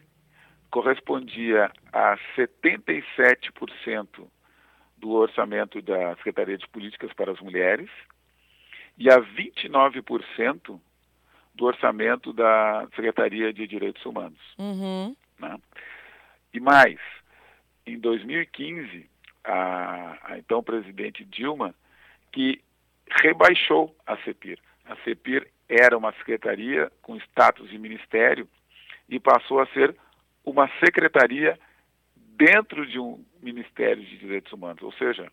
correspondia 0.71 1.69
a 1.91 2.17
77% 2.37 4.29
do 4.97 5.11
orçamento 5.11 5.81
da 5.81 6.15
Secretaria 6.15 6.57
de 6.57 6.67
Políticas 6.69 7.11
para 7.11 7.33
as 7.33 7.41
Mulheres 7.41 7.89
e 8.97 9.09
a 9.09 9.19
29% 9.19 10.79
do 11.55 11.65
orçamento 11.65 12.33
da 12.33 12.87
Secretaria 12.95 13.51
de 13.53 13.65
Direitos 13.65 14.05
Humanos. 14.05 14.39
Uhum. 14.57 15.15
Né? 15.39 15.57
E 16.53 16.59
mais, 16.59 16.99
em 17.85 17.97
2015, 17.97 19.09
a, 19.43 20.17
a 20.23 20.37
então 20.37 20.61
presidente 20.61 21.23
Dilma, 21.23 21.73
que 22.31 22.61
rebaixou 23.09 23.95
a 24.05 24.17
CEPIR. 24.17 24.59
A 24.85 24.95
CEPIR 24.97 25.47
era 25.69 25.97
uma 25.97 26.11
secretaria 26.13 26.91
com 27.01 27.15
status 27.17 27.69
de 27.69 27.77
ministério 27.77 28.47
e 29.07 29.19
passou 29.19 29.59
a 29.59 29.67
ser 29.67 29.95
uma 30.43 30.69
secretaria 30.83 31.57
dentro 32.15 32.85
de 32.85 32.99
um 32.99 33.23
Ministério 33.41 34.03
de 34.03 34.17
Direitos 34.17 34.51
Humanos, 34.51 34.81
ou 34.81 34.91
seja, 34.93 35.31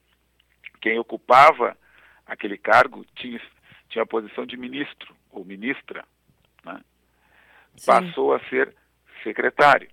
quem 0.80 0.98
ocupava 0.98 1.76
aquele 2.26 2.58
cargo 2.58 3.04
tinha, 3.16 3.40
tinha 3.88 4.02
a 4.02 4.06
posição 4.06 4.44
de 4.44 4.56
ministro 4.56 5.14
ou 5.32 5.44
ministra, 5.44 6.04
né? 6.64 6.80
passou 7.84 8.34
a 8.34 8.40
ser 8.48 8.74
secretário, 9.22 9.88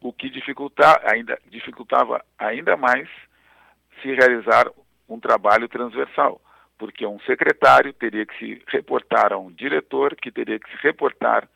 o 0.00 0.12
que 0.12 0.30
dificulta, 0.30 1.00
ainda, 1.10 1.38
dificultava 1.46 2.24
ainda 2.38 2.76
mais 2.76 3.08
se 4.00 4.12
realizar 4.14 4.70
um 5.08 5.20
trabalho 5.20 5.68
transversal, 5.68 6.40
porque 6.78 7.06
um 7.06 7.20
secretário 7.20 7.92
teria 7.92 8.26
que 8.26 8.38
se 8.38 8.62
reportar 8.68 9.32
a 9.32 9.38
um 9.38 9.50
diretor, 9.50 10.16
que 10.16 10.30
teria 10.30 10.58
que 10.58 10.70
se 10.70 10.76
reportar 10.82 11.48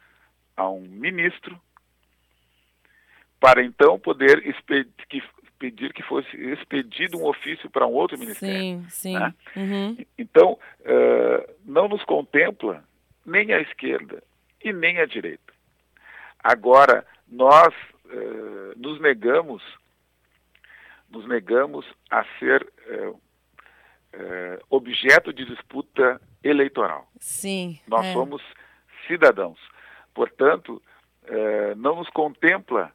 a 0.56 0.68
um 0.68 0.80
ministro, 0.80 1.60
para 3.38 3.64
então 3.64 3.98
poder 3.98 4.42
que, 5.08 5.22
pedir 5.60 5.92
que 5.92 6.02
fosse 6.02 6.34
expedido 6.36 7.18
um 7.18 7.26
ofício 7.26 7.68
para 7.70 7.86
um 7.86 7.92
outro 7.92 8.18
ministério. 8.18 8.56
Sim, 8.58 8.86
sim. 8.88 9.14
Né? 9.14 9.34
Uhum. 9.54 9.96
Então, 10.18 10.58
uh, 10.80 11.54
não 11.64 11.86
nos 11.86 12.02
contempla 12.04 12.82
nem 13.24 13.52
a 13.52 13.60
esquerda 13.60 14.22
e 14.64 14.72
nem 14.72 14.98
a 14.98 15.06
direita. 15.06 15.52
Agora, 16.42 17.06
nós 17.28 17.74
uh, 18.06 18.72
nos 18.74 18.98
negamos, 19.00 19.62
nos 21.10 21.28
negamos 21.28 21.86
a 22.10 22.24
ser 22.38 22.66
uh, 22.88 23.20
objeto 24.70 25.32
de 25.32 25.44
disputa 25.44 26.20
eleitoral. 26.42 27.06
Sim. 27.20 27.78
Nós 27.86 28.06
é. 28.06 28.12
somos 28.14 28.42
cidadãos. 29.06 29.60
Portanto, 30.12 30.82
não 31.76 31.94
nos 31.94 32.10
contempla 32.10 32.92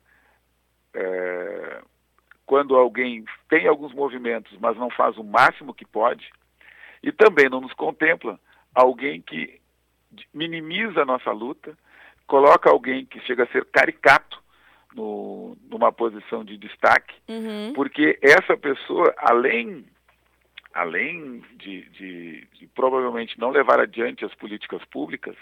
quando 2.46 2.75
alguém 2.75 3.25
tem 3.50 3.68
alguns 3.68 3.94
movimentos, 3.94 4.56
mas 4.60 4.78
não 4.78 4.90
faz 4.90 5.18
o 5.18 5.24
máximo 5.24 5.74
que 5.74 5.86
pode, 5.86 6.30
e 7.02 7.12
também 7.12 7.50
não 7.50 7.62
nos 7.62 7.74
contempla 7.74 8.40
alguém 8.74 9.22
que 9.22 9.60
minimiza 10.34 11.02
a 11.02 11.06
nossa 11.06 11.32
luta, 11.32 11.78
coloca 12.28 12.70
alguém 12.70 13.06
que 13.06 13.20
chega 13.22 13.44
a 13.44 13.48
ser 13.48 13.66
caricato 13.66 14.42
no, 14.94 15.58
numa 15.70 15.92
posição 15.92 16.44
de 16.44 16.58
destaque, 16.58 17.16
uhum. 17.28 17.74
porque 17.74 18.18
essa 18.22 18.56
pessoa, 18.56 19.14
além, 19.18 19.86
além 20.74 21.44
de, 21.58 21.90
de, 21.90 22.48
de 22.54 22.68
provavelmente 22.68 23.40
não 23.40 23.50
levar 23.50 23.80
adiante 23.80 24.24
as 24.24 24.34
políticas 24.36 24.84
públicas, 24.86 25.36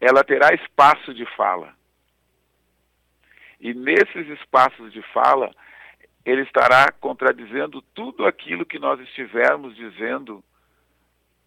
ela 0.00 0.22
terá 0.24 0.54
espaço 0.54 1.12
de 1.12 1.24
fala 1.36 1.74
e 3.60 3.72
nesses 3.74 4.28
espaços 4.38 4.92
de 4.92 5.02
fala, 5.12 5.50
ele 6.26 6.42
estará 6.42 6.90
contradizendo 6.90 7.80
tudo 7.94 8.26
aquilo 8.26 8.66
que 8.66 8.80
nós 8.80 8.98
estivermos 9.00 9.76
dizendo 9.76 10.42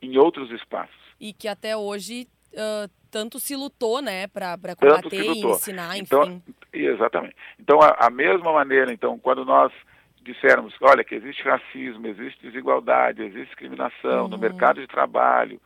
em 0.02 0.18
outros 0.18 0.50
espaços. 0.52 0.96
E 1.20 1.34
que 1.34 1.50
até 1.50 1.76
hoje 1.76 2.30
uh, 2.54 2.90
tanto 3.12 3.40
se 3.40 3.58
lutou, 3.58 4.02
né, 4.02 4.28
para 4.28 4.58
combater 4.78 5.22
e 5.22 5.46
ensinar, 5.46 5.98
então, 5.98 6.24
enfim. 6.24 6.44
Exatamente. 6.72 7.36
Então, 7.60 7.82
a, 7.82 8.08
a 8.08 8.10
mesma 8.10 8.54
maneira, 8.54 8.94
então, 8.94 9.20
quando 9.20 9.44
nós 9.44 9.74
dissermos, 10.22 10.74
olha, 10.82 11.04
que 11.04 11.16
existe 11.16 11.44
racismo, 11.44 12.08
existe 12.08 12.42
desigualdade, 12.42 13.22
existe 13.22 13.48
discriminação 13.48 14.24
uhum. 14.24 14.30
no 14.30 14.38
mercado 14.38 14.80
de 14.80 14.88
trabalho, 14.88 15.60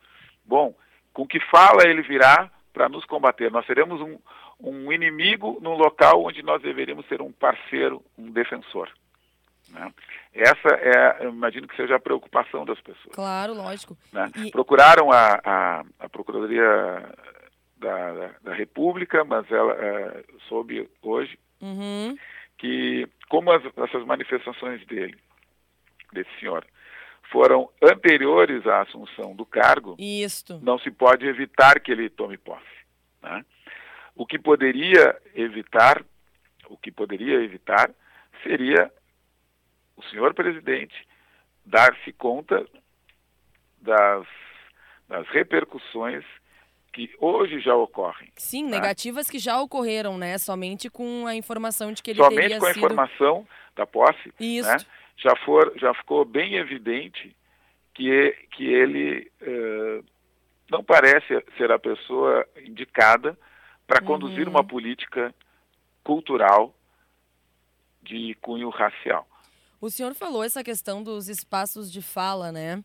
bom, 0.44 0.74
com 1.12 1.24
que 1.24 1.38
fala 1.38 1.86
ele 1.86 2.02
virá 2.02 2.50
para 2.72 2.88
nos 2.88 3.04
combater? 3.04 3.52
Nós 3.52 3.64
seremos 3.66 4.00
um, 4.00 4.18
um 4.58 4.90
inimigo 4.90 5.58
num 5.62 5.74
local 5.74 6.24
onde 6.24 6.42
nós 6.42 6.60
deveríamos 6.60 7.06
ser 7.06 7.22
um 7.22 7.30
parceiro, 7.30 8.02
um 8.18 8.32
defensor. 8.32 8.90
Né? 9.74 9.92
Essa 10.32 10.68
é, 10.68 11.24
eu 11.26 11.30
imagino 11.30 11.66
que 11.66 11.76
seja 11.76 11.96
a 11.96 12.00
preocupação 12.00 12.64
das 12.64 12.80
pessoas. 12.80 13.14
Claro, 13.14 13.54
lógico. 13.54 13.98
Né? 14.12 14.30
E... 14.36 14.50
Procuraram 14.50 15.10
a, 15.10 15.40
a, 15.44 15.84
a 15.98 16.08
Procuradoria 16.08 16.64
da, 17.76 18.12
da, 18.12 18.30
da, 18.44 18.54
República, 18.54 19.24
mas 19.24 19.50
ela 19.50 19.72
é, 19.72 20.24
soube 20.48 20.88
hoje 21.02 21.36
uhum. 21.60 22.16
que, 22.56 23.08
como 23.28 23.50
as, 23.50 23.62
essas 23.76 24.06
manifestações 24.06 24.86
dele, 24.86 25.18
desse 26.12 26.30
senhor, 26.38 26.64
foram 27.32 27.68
anteriores 27.82 28.64
à 28.66 28.82
assunção 28.82 29.34
do 29.34 29.44
cargo, 29.44 29.96
Isto. 29.98 30.60
não 30.62 30.78
se 30.78 30.90
pode 30.90 31.26
evitar 31.26 31.80
que 31.80 31.90
ele 31.90 32.08
tome 32.08 32.38
posse. 32.38 32.62
Né? 33.20 33.44
O 34.14 34.24
que 34.24 34.38
poderia 34.38 35.20
evitar, 35.34 36.04
o 36.68 36.76
que 36.76 36.92
poderia 36.92 37.42
evitar 37.42 37.90
seria 38.44 38.92
o 39.96 40.02
senhor 40.04 40.34
presidente 40.34 40.94
dar-se 41.64 42.12
conta 42.12 42.66
das, 43.80 44.26
das 45.08 45.26
repercussões 45.28 46.24
que 46.92 47.12
hoje 47.18 47.58
já 47.60 47.74
ocorrem. 47.74 48.32
Sim, 48.36 48.64
né? 48.64 48.70
negativas 48.70 49.28
que 49.28 49.38
já 49.38 49.60
ocorreram, 49.60 50.16
né? 50.16 50.38
Somente 50.38 50.88
com 50.88 51.26
a 51.26 51.34
informação 51.34 51.92
de 51.92 52.02
que 52.02 52.12
ele 52.12 52.22
Somente 52.22 52.40
teria 52.40 52.58
com 52.58 52.66
a 52.66 52.74
sido... 52.74 52.84
informação 52.84 53.48
da 53.74 53.84
posse, 53.84 54.32
Isso. 54.38 54.68
né? 54.68 54.76
já, 55.16 55.34
for, 55.44 55.72
já 55.76 55.92
ficou 55.94 56.24
bem 56.24 56.54
evidente 56.54 57.34
que, 57.92 58.36
que 58.52 58.66
ele 58.66 59.30
uh, 59.42 60.04
não 60.70 60.82
parece 60.82 61.42
ser 61.56 61.70
a 61.70 61.78
pessoa 61.78 62.46
indicada 62.64 63.38
para 63.86 64.00
uhum. 64.00 64.06
conduzir 64.06 64.48
uma 64.48 64.64
política 64.64 65.34
cultural 66.02 66.74
de 68.02 68.34
cunho 68.40 68.68
racial. 68.68 69.26
O 69.84 69.90
senhor 69.90 70.14
falou 70.14 70.42
essa 70.42 70.64
questão 70.64 71.02
dos 71.02 71.28
espaços 71.28 71.92
de 71.92 72.00
fala, 72.00 72.50
né? 72.50 72.82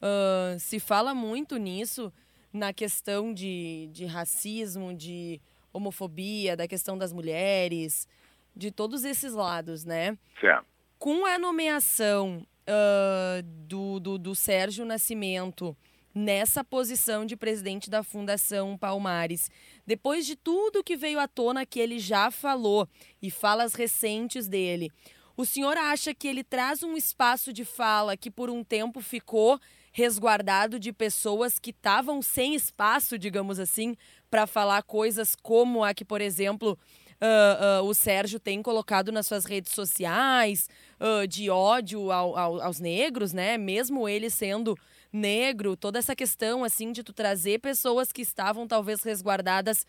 Uh, 0.00 0.58
se 0.58 0.80
fala 0.80 1.14
muito 1.14 1.58
nisso 1.58 2.10
na 2.50 2.72
questão 2.72 3.34
de, 3.34 3.90
de 3.92 4.06
racismo, 4.06 4.94
de 4.94 5.42
homofobia, 5.74 6.56
da 6.56 6.66
questão 6.66 6.96
das 6.96 7.12
mulheres, 7.12 8.08
de 8.56 8.70
todos 8.70 9.04
esses 9.04 9.34
lados, 9.34 9.84
né? 9.84 10.16
Certo. 10.40 10.64
Com 10.98 11.26
a 11.26 11.38
nomeação 11.38 12.46
uh, 12.62 13.42
do, 13.42 14.00
do, 14.00 14.16
do 14.16 14.34
Sérgio 14.34 14.86
Nascimento 14.86 15.76
nessa 16.14 16.64
posição 16.64 17.26
de 17.26 17.36
presidente 17.36 17.90
da 17.90 18.02
Fundação 18.02 18.74
Palmares, 18.78 19.50
depois 19.86 20.24
de 20.24 20.34
tudo 20.34 20.82
que 20.82 20.96
veio 20.96 21.20
à 21.20 21.28
tona 21.28 21.66
que 21.66 21.78
ele 21.78 21.98
já 21.98 22.30
falou 22.30 22.88
e 23.20 23.30
falas 23.30 23.74
recentes 23.74 24.48
dele, 24.48 24.90
o 25.38 25.44
senhor 25.44 25.76
acha 25.76 26.12
que 26.12 26.26
ele 26.26 26.42
traz 26.42 26.82
um 26.82 26.96
espaço 26.96 27.52
de 27.52 27.64
fala 27.64 28.16
que 28.16 28.28
por 28.28 28.50
um 28.50 28.64
tempo 28.64 29.00
ficou 29.00 29.60
resguardado 29.92 30.80
de 30.80 30.92
pessoas 30.92 31.60
que 31.60 31.70
estavam 31.70 32.20
sem 32.20 32.56
espaço, 32.56 33.16
digamos 33.16 33.60
assim, 33.60 33.96
para 34.28 34.48
falar 34.48 34.82
coisas 34.82 35.36
como 35.36 35.84
a 35.84 35.94
que, 35.94 36.04
por 36.04 36.20
exemplo, 36.20 36.76
uh, 37.22 37.82
uh, 37.82 37.88
o 37.88 37.94
Sérgio 37.94 38.40
tem 38.40 38.60
colocado 38.60 39.12
nas 39.12 39.28
suas 39.28 39.44
redes 39.44 39.72
sociais, 39.72 40.68
uh, 40.98 41.24
de 41.28 41.48
ódio 41.48 42.10
ao, 42.10 42.36
ao, 42.36 42.60
aos 42.60 42.80
negros, 42.80 43.32
né? 43.32 43.56
Mesmo 43.56 44.08
ele 44.08 44.30
sendo 44.30 44.76
negro, 45.12 45.76
toda 45.76 46.00
essa 46.00 46.16
questão 46.16 46.64
assim 46.64 46.90
de 46.90 47.04
tu 47.04 47.12
trazer 47.12 47.60
pessoas 47.60 48.10
que 48.10 48.22
estavam 48.22 48.66
talvez 48.66 49.04
resguardadas 49.04 49.86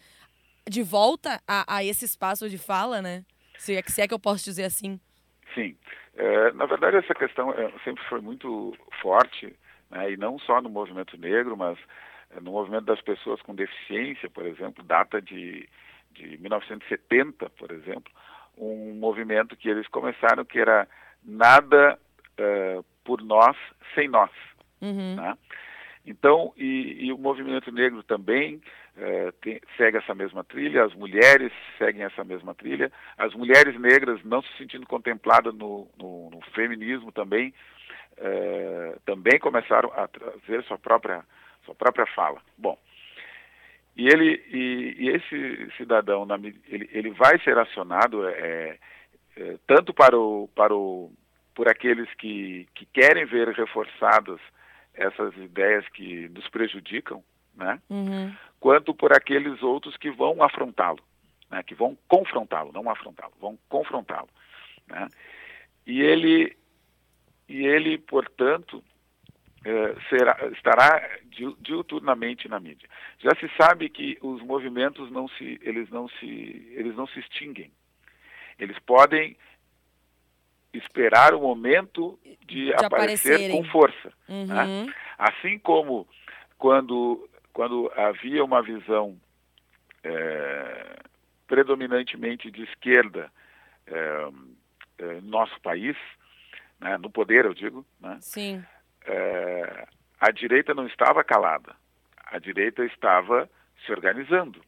de 0.70 0.84
volta 0.84 1.42
a, 1.48 1.78
a 1.78 1.84
esse 1.84 2.06
espaço 2.06 2.48
de 2.48 2.60
fala, 2.60 3.02
né? 3.02 3.26
Se 3.58 3.76
é, 3.76 3.84
se 3.88 4.00
é 4.00 4.08
que 4.08 4.14
eu 4.14 4.20
posso 4.20 4.44
dizer 4.44 4.66
assim. 4.66 5.00
Sim. 5.54 5.76
É, 6.16 6.52
na 6.54 6.66
verdade, 6.66 6.98
essa 6.98 7.14
questão 7.14 7.52
é, 7.52 7.72
sempre 7.84 8.04
foi 8.06 8.22
muito 8.22 8.76
forte 9.02 9.56
né, 9.90 10.12
e 10.12 10.18
não 10.18 10.38
só 10.40 10.62
no 10.62 10.70
movimento 10.70 11.18
negro, 11.18 11.56
mas 11.58 11.78
eh, 12.32 12.40
no 12.40 12.52
movimento 12.52 12.86
das 12.86 13.02
pessoas 13.02 13.42
com 13.42 13.56
deficiência, 13.56 14.30
por 14.30 14.46
exemplo, 14.46 14.84
data 14.84 15.22
de, 15.22 15.68
de 16.12 16.38
1970, 16.38 17.50
por 17.52 17.72
exemplo, 17.72 18.12
um 18.58 18.94
movimento 18.96 19.56
que 19.56 19.70
eles 19.70 19.88
começaram 19.88 20.44
que 20.46 20.60
era 20.60 20.88
nada 21.24 21.98
uh, 22.38 22.84
por 23.04 23.22
nós 23.24 23.56
sem 23.96 24.08
nós. 24.08 24.32
Uhum. 24.82 25.16
Né? 25.16 25.38
Então, 26.06 26.54
e, 26.58 27.06
e, 27.06 27.14
o 27.14 27.18
movimento 27.18 27.72
negro 27.72 28.04
também 28.04 28.62
uh, 29.00 29.32
tem, 29.42 29.60
segue 29.78 29.98
essa 29.98 30.14
mesma 30.14 30.44
trilha, 30.44 30.86
as 30.86 30.94
mulheres 30.94 31.52
seguem 31.78 32.04
essa 32.04 32.24
mesma 32.24 32.54
trilha, 32.54 32.92
as 33.18 33.34
mulheres 33.34 33.80
negras 33.80 34.24
não 34.24 34.42
se 34.42 34.58
sentindo 34.58 34.86
contempladas 34.86 35.54
no, 35.56 35.88
no, 35.98 36.30
no 36.30 36.42
feminismo 36.54 37.12
também, 37.12 37.54
eh, 38.22 38.98
também 39.06 39.40
começaram 39.40 39.92
a 39.94 40.06
trazer 40.08 40.62
sua 40.66 40.78
própria, 40.78 41.24
sua 41.64 41.74
própria 41.74 42.06
fala. 42.08 42.42
Bom, 42.58 42.78
e 43.96 44.08
ele 44.08 44.44
e, 44.52 44.96
e 45.00 45.10
esse 45.10 45.72
cidadão 45.78 46.26
na, 46.26 46.36
ele, 46.36 46.90
ele 46.92 47.12
vai 47.12 47.40
ser 47.40 47.58
acionado 47.58 48.28
é, 48.28 48.78
é, 49.38 49.58
tanto 49.66 49.94
para 49.94 50.18
o 50.18 50.50
para 50.54 50.76
o 50.76 51.12
por 51.56 51.70
aqueles 51.70 52.14
que, 52.16 52.68
que 52.76 52.86
querem 52.86 53.26
ver 53.26 53.50
reforçadas 53.50 54.40
essas 54.94 55.36
ideias 55.38 55.88
que 55.90 56.30
nos 56.30 56.48
prejudicam, 56.50 57.24
né? 57.56 57.80
Uhum. 57.90 58.34
Quanto 58.60 58.94
por 58.94 59.14
aqueles 59.14 59.62
outros 59.64 59.96
que 59.98 60.12
vão 60.12 60.44
afrontá-lo, 60.44 61.00
né? 61.50 61.64
Que 61.64 61.76
vão 61.76 61.98
confrontá-lo, 62.08 62.72
não 62.72 62.90
afrontá-lo, 62.90 63.34
vão 63.40 63.58
confrontá-lo, 63.70 64.30
né? 64.88 65.08
E 65.86 66.02
ele 66.02 66.58
e 67.48 67.66
ele, 67.66 67.98
portanto, 67.98 68.84
é, 69.66 69.96
será, 70.08 70.38
estará 70.54 71.18
diuturnamente 71.60 72.48
na 72.48 72.60
mídia. 72.60 72.88
Já 73.20 73.32
se 73.40 73.50
sabe 73.58 73.90
que 73.90 74.18
os 74.22 74.42
movimentos 74.42 75.12
não 75.12 75.28
se, 75.30 75.60
eles 75.62 75.90
não 75.90 76.08
se, 76.08 76.70
eles 76.76 76.96
não 76.96 77.08
se 77.08 77.20
extinguem. 77.20 77.72
Eles 78.58 78.78
podem 78.80 79.36
esperar 80.74 81.34
o 81.34 81.42
momento 81.42 82.20
de, 82.46 82.66
de 82.66 82.74
aparecer 82.74 83.52
com 83.52 83.64
força. 83.66 84.14
Uhum. 84.28 84.46
Né? 84.46 84.94
Assim 85.18 85.58
como 85.58 86.08
quando, 86.58 87.28
quando 87.54 87.92
havia 87.96 88.44
uma 88.44 88.62
visão 88.62 89.20
é, 90.04 90.98
predominantemente 91.48 92.50
de 92.52 92.64
esquerda 92.64 93.32
é, 93.88 94.30
é, 95.00 95.22
no 95.22 95.30
nosso 95.30 95.60
país, 95.62 95.98
né, 96.80 96.98
no 96.98 97.10
poder, 97.10 97.46
eu 97.46 97.54
digo, 97.54 97.86
né, 98.00 98.18
Sim. 98.22 98.64
É, 99.06 99.88
a 100.20 100.32
direita 100.32 100.74
não 100.74 100.86
estava 100.88 101.24
calada, 101.24 101.76
a 102.26 102.38
direita 102.38 102.86
estava 102.86 103.50
se 103.86 103.92
organizando. 103.92 104.62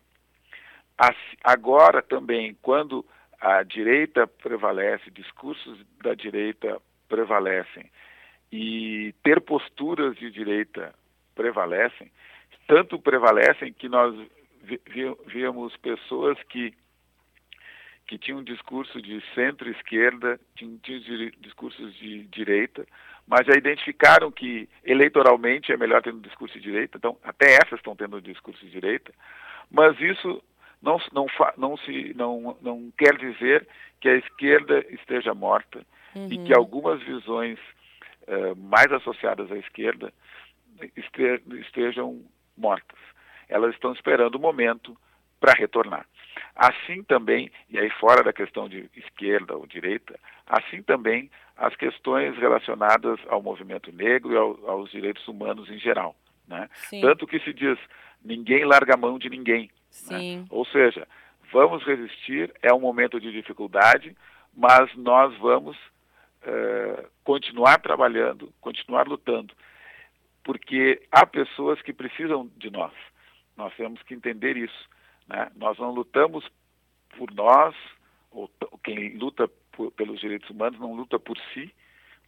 agora 1.43 2.01
também, 2.01 2.55
quando 2.61 3.05
a 3.39 3.63
direita 3.63 4.27
prevalece, 4.27 5.09
discursos 5.11 5.79
da 6.03 6.13
direita 6.13 6.79
prevalecem 7.09 7.91
e 8.51 9.13
ter 9.23 9.41
posturas 9.41 10.15
de 10.15 10.29
direita 10.29 10.93
prevalecem, 11.33 12.11
tanto 12.67 12.99
prevalecem 12.99 13.73
que 13.73 13.89
nós 13.89 14.15
víamos 15.27 15.75
pessoas 15.77 16.37
que 16.43 16.73
que 18.11 18.17
tinha 18.17 18.35
um 18.35 18.43
discurso 18.43 19.01
de 19.01 19.23
centro-esquerda, 19.33 20.37
tinha, 20.57 20.77
tinha 20.83 20.99
discursos 21.39 21.95
de 21.95 22.23
direita, 22.25 22.85
mas 23.25 23.45
já 23.45 23.53
identificaram 23.53 24.29
que 24.29 24.67
eleitoralmente 24.83 25.71
é 25.71 25.77
melhor 25.77 26.01
ter 26.01 26.13
um 26.13 26.19
discurso 26.19 26.55
de 26.55 26.61
direita, 26.61 26.97
então 26.97 27.17
até 27.23 27.53
essas 27.53 27.79
estão 27.79 27.95
tendo 27.95 28.17
um 28.17 28.21
discurso 28.21 28.59
de 28.65 28.69
direita, 28.69 29.13
mas 29.71 29.97
isso 30.01 30.43
não, 30.81 30.99
não, 31.13 31.25
não, 31.55 31.77
se, 31.77 32.13
não, 32.13 32.57
não 32.61 32.91
quer 32.97 33.15
dizer 33.15 33.65
que 34.01 34.09
a 34.09 34.17
esquerda 34.17 34.85
esteja 34.89 35.33
morta 35.33 35.85
uhum. 36.13 36.27
e 36.29 36.37
que 36.39 36.53
algumas 36.53 37.01
visões 37.03 37.57
uh, 38.23 38.55
mais 38.57 38.91
associadas 38.91 39.49
à 39.49 39.57
esquerda 39.57 40.11
estejam 41.55 42.21
mortas. 42.61 42.99
Elas 43.49 43.73
estão 43.73 43.91
esperando 43.91 44.35
o 44.35 44.39
momento 44.39 44.95
para 45.39 45.53
retornar. 45.53 46.05
Assim 46.55 47.03
também, 47.03 47.51
e 47.69 47.79
aí 47.79 47.89
fora 47.89 48.23
da 48.23 48.31
questão 48.31 48.69
de 48.69 48.89
esquerda 48.95 49.55
ou 49.55 49.65
direita, 49.65 50.17
assim 50.45 50.81
também 50.83 51.29
as 51.57 51.75
questões 51.75 52.37
relacionadas 52.37 53.19
ao 53.27 53.41
movimento 53.41 53.91
negro 53.91 54.33
e 54.33 54.37
ao, 54.37 54.69
aos 54.69 54.91
direitos 54.91 55.27
humanos 55.27 55.69
em 55.69 55.79
geral. 55.79 56.15
Né? 56.47 56.69
Tanto 57.01 57.25
que 57.25 57.39
se 57.39 57.53
diz, 57.53 57.77
ninguém 58.23 58.65
larga 58.65 58.93
a 58.93 58.97
mão 58.97 59.17
de 59.17 59.29
ninguém. 59.29 59.69
Né? 60.09 60.45
Ou 60.49 60.65
seja, 60.65 61.07
vamos 61.51 61.83
resistir, 61.83 62.53
é 62.61 62.73
um 62.73 62.79
momento 62.79 63.19
de 63.19 63.31
dificuldade, 63.31 64.15
mas 64.55 64.93
nós 64.95 65.35
vamos 65.37 65.77
uh, 65.77 67.07
continuar 67.23 67.79
trabalhando, 67.79 68.53
continuar 68.59 69.07
lutando, 69.07 69.53
porque 70.43 71.01
há 71.11 71.25
pessoas 71.25 71.81
que 71.81 71.93
precisam 71.93 72.49
de 72.57 72.69
nós. 72.69 72.93
Nós 73.55 73.73
temos 73.75 74.01
que 74.03 74.13
entender 74.13 74.57
isso. 74.57 74.89
Né? 75.27 75.51
Nós 75.55 75.77
não 75.77 75.91
lutamos 75.91 76.45
por 77.17 77.31
nós, 77.33 77.75
ou 78.31 78.49
quem 78.83 79.17
luta 79.17 79.47
por, 79.71 79.91
pelos 79.91 80.19
direitos 80.19 80.49
humanos 80.49 80.79
não 80.79 80.93
luta 80.93 81.19
por 81.19 81.37
si, 81.53 81.73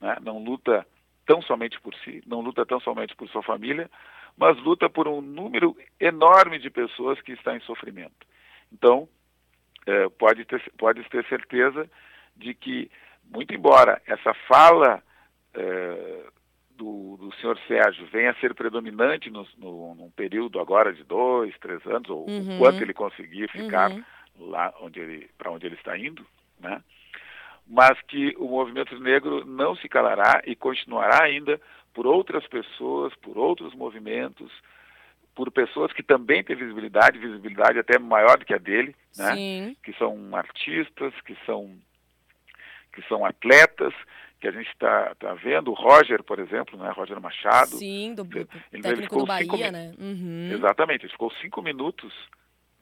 né? 0.02 0.18
não 0.22 0.44
luta 0.44 0.86
tão 1.26 1.42
somente 1.42 1.80
por 1.80 1.96
si, 1.96 2.22
não 2.26 2.42
luta 2.42 2.66
tão 2.66 2.80
somente 2.80 3.16
por 3.16 3.30
sua 3.30 3.42
família, 3.42 3.90
mas 4.38 4.58
luta 4.58 4.90
por 4.90 5.08
um 5.08 5.22
número 5.22 5.76
enorme 6.00 6.60
de 6.60 6.70
pessoas 6.70 7.20
que 7.22 7.32
está 7.32 7.56
em 7.56 7.62
sofrimento. 7.62 8.28
Então, 8.72 9.08
é, 9.86 10.10
pode, 10.10 10.46
ter, 10.46 10.62
pode 10.78 11.04
ter 11.10 11.26
certeza 11.28 11.90
de 12.36 12.54
que, 12.54 12.90
muito 13.24 13.54
embora 13.54 14.02
essa 14.06 14.34
fala 14.48 15.04
é, 15.54 16.26
do, 16.78 17.18
do 17.18 17.34
senhor 17.36 17.58
Sérgio 17.68 18.08
venha 18.12 18.32
a 18.32 18.36
ser 18.36 18.54
predominante 18.54 19.30
no, 19.30 19.48
no, 19.58 19.96
num 19.96 20.12
período 20.12 20.60
agora 20.60 20.94
de 20.94 21.04
dois, 21.04 21.58
três 21.60 21.86
anos, 21.86 22.10
ou 22.10 22.28
uhum. 22.30 22.58
quanto 22.58 22.82
ele 22.82 22.94
conseguir 22.94 23.50
ficar 23.50 23.92
uhum. 23.92 24.04
lá 24.40 24.74
onde 24.82 25.00
ele, 25.00 25.30
para 25.38 25.52
onde 25.52 25.66
ele 25.66 25.76
está 25.76 25.98
indo, 25.98 26.26
né? 26.60 26.82
mas 27.68 28.00
que 28.04 28.36
o 28.38 28.48
movimento 28.48 29.00
negro 29.00 29.46
não 29.46 29.76
se 29.76 29.88
calará 29.88 30.42
e 30.46 30.56
continuará 30.56 31.24
ainda 31.24 31.60
por 31.94 32.06
outras 32.06 32.46
pessoas, 32.48 33.14
por 33.16 33.38
outros 33.38 33.74
movimentos, 33.74 34.52
por 35.36 35.50
pessoas 35.52 35.92
que 35.94 36.04
também 36.04 36.44
têm 36.44 36.56
visibilidade, 36.56 37.18
visibilidade 37.18 37.80
até 37.80 37.98
maior 37.98 38.38
do 38.38 38.46
que 38.46 38.54
a 38.54 38.58
dele, 38.58 38.96
né? 39.18 39.36
Sim. 39.36 39.78
Que 39.84 39.94
são 39.94 40.36
artistas, 40.36 41.14
que 41.22 41.36
são 41.46 41.76
que 42.94 43.02
são 43.08 43.26
atletas, 43.26 43.92
que 44.44 44.48
a 44.50 44.52
gente 44.52 44.68
está 44.68 45.16
tá 45.16 45.34
vendo, 45.36 45.72
o 45.72 45.74
Roger, 45.74 46.22
por 46.22 46.38
exemplo, 46.38 46.78
né? 46.78 46.92
Roger 46.92 47.18
Machado. 47.22 47.78
Sim, 47.78 48.14
do, 48.14 48.26
do 48.26 48.40
ele, 48.40 48.46
técnico 48.46 48.88
ele 48.90 49.02
ficou 49.04 49.20
do 49.20 49.26
Bahia, 49.26 49.46
cinco, 49.46 49.72
né? 49.72 49.94
Uhum. 49.98 50.50
Exatamente, 50.52 51.06
ele 51.06 51.14
ficou 51.14 51.32
cinco 51.36 51.62
minutos, 51.62 52.14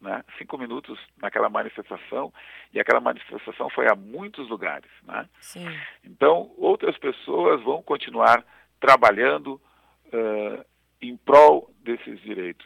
né? 0.01 0.23
Cinco 0.39 0.57
minutos 0.57 0.99
naquela 1.21 1.49
manifestação 1.49 2.33
e 2.73 2.79
aquela 2.79 2.99
manifestação 2.99 3.69
foi 3.69 3.87
a 3.87 3.93
muitos 3.93 4.49
lugares, 4.49 4.89
né? 5.03 5.29
Sim. 5.39 5.67
Então, 6.03 6.51
outras 6.57 6.97
pessoas 6.97 7.61
vão 7.61 7.83
continuar 7.83 8.43
trabalhando 8.79 9.61
uh, 10.07 10.65
em 10.99 11.15
prol 11.15 11.71
desses 11.83 12.19
direitos. 12.21 12.65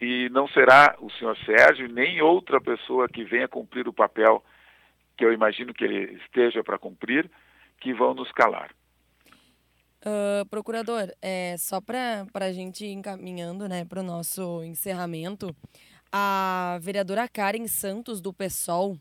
E 0.00 0.28
não 0.30 0.48
será 0.48 0.96
o 0.98 1.08
senhor 1.12 1.36
Sérgio 1.46 1.86
nem 1.86 2.20
outra 2.20 2.60
pessoa 2.60 3.08
que 3.08 3.22
venha 3.22 3.46
cumprir 3.46 3.86
o 3.86 3.92
papel 3.92 4.42
que 5.16 5.24
eu 5.24 5.32
imagino 5.32 5.72
que 5.72 5.84
ele 5.84 6.20
esteja 6.24 6.64
para 6.64 6.78
cumprir, 6.78 7.30
que 7.80 7.92
vão 7.94 8.14
nos 8.14 8.30
calar. 8.32 8.74
Uh, 10.00 10.46
procurador, 10.48 11.12
é, 11.20 11.56
só 11.58 11.80
para 11.80 12.26
a 12.34 12.52
gente 12.52 12.84
ir 12.84 12.92
encaminhando 12.92 13.68
né, 13.68 13.84
para 13.84 14.00
o 14.00 14.04
nosso 14.04 14.62
encerramento, 14.62 15.54
a 16.12 16.78
vereadora 16.80 17.28
Karen 17.28 17.66
Santos, 17.66 18.20
do 18.20 18.32
PSOL, 18.32 18.96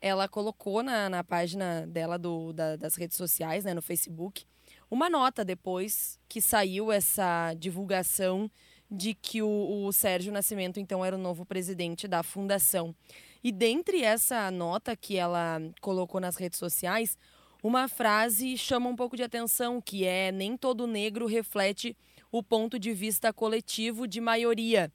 ela 0.00 0.28
colocou 0.28 0.82
na, 0.82 1.08
na 1.08 1.24
página 1.24 1.86
dela 1.86 2.18
do, 2.18 2.52
da, 2.52 2.76
das 2.76 2.94
redes 2.94 3.16
sociais, 3.16 3.64
né, 3.64 3.72
no 3.72 3.80
Facebook, 3.80 4.44
uma 4.90 5.08
nota 5.08 5.44
depois 5.44 6.20
que 6.28 6.40
saiu 6.40 6.92
essa 6.92 7.54
divulgação 7.54 8.50
de 8.90 9.14
que 9.14 9.42
o, 9.42 9.86
o 9.86 9.92
Sérgio 9.92 10.32
Nascimento, 10.32 10.78
então, 10.78 11.04
era 11.04 11.16
o 11.16 11.18
novo 11.18 11.44
presidente 11.44 12.06
da 12.06 12.22
fundação. 12.22 12.94
E 13.42 13.50
dentre 13.50 14.02
essa 14.02 14.50
nota 14.50 14.94
que 14.96 15.16
ela 15.16 15.60
colocou 15.80 16.20
nas 16.20 16.36
redes 16.36 16.58
sociais, 16.58 17.18
uma 17.64 17.88
frase 17.88 18.58
chama 18.58 18.90
um 18.90 18.94
pouco 18.94 19.16
de 19.16 19.22
atenção, 19.22 19.80
que 19.80 20.04
é 20.04 20.30
nem 20.30 20.54
todo 20.54 20.86
negro 20.86 21.24
reflete 21.24 21.96
o 22.30 22.42
ponto 22.42 22.78
de 22.78 22.92
vista 22.92 23.32
coletivo 23.32 24.06
de 24.06 24.20
maioria. 24.20 24.92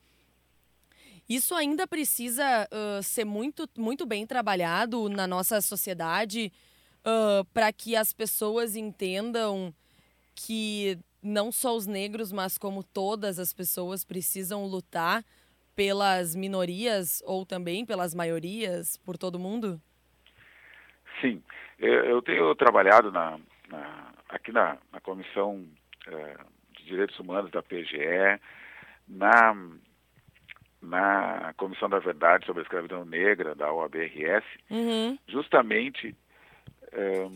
Isso 1.27 1.55
ainda 1.55 1.87
precisa 1.87 2.67
uh, 2.71 3.01
ser 3.01 3.25
muito, 3.25 3.67
muito 3.75 4.05
bem 4.05 4.23
trabalhado 4.27 5.09
na 5.09 5.25
nossa 5.25 5.59
sociedade 5.61 6.53
uh, 6.99 7.43
para 7.53 7.73
que 7.73 7.95
as 7.95 8.13
pessoas 8.13 8.75
entendam 8.75 9.73
que 10.35 10.99
não 11.23 11.51
só 11.51 11.75
os 11.75 11.87
negros, 11.87 12.31
mas 12.31 12.55
como 12.55 12.83
todas 12.83 13.39
as 13.39 13.51
pessoas 13.51 14.05
precisam 14.05 14.67
lutar 14.67 15.25
pelas 15.75 16.35
minorias 16.35 17.23
ou 17.25 17.47
também 17.47 17.83
pelas 17.83 18.13
maiorias, 18.13 18.95
por 18.97 19.17
todo 19.17 19.39
mundo? 19.39 19.81
Sim, 21.21 21.41
eu 21.77 22.21
tenho 22.21 22.53
trabalhado 22.55 23.11
na, 23.11 23.39
na, 23.69 24.13
aqui 24.29 24.51
na, 24.51 24.77
na 24.91 24.99
Comissão 24.99 25.65
é, 26.07 26.37
de 26.77 26.85
Direitos 26.85 27.19
Humanos 27.19 27.51
da 27.51 27.61
PGE, 27.61 28.39
na, 29.07 29.55
na 30.81 31.53
Comissão 31.57 31.89
da 31.89 31.99
Verdade 31.99 32.45
sobre 32.45 32.61
a 32.61 32.63
Escravidão 32.63 33.05
Negra 33.05 33.55
da 33.55 33.71
OABRS, 33.71 34.45
uhum. 34.69 35.17
justamente 35.27 36.15
é, 36.91 37.27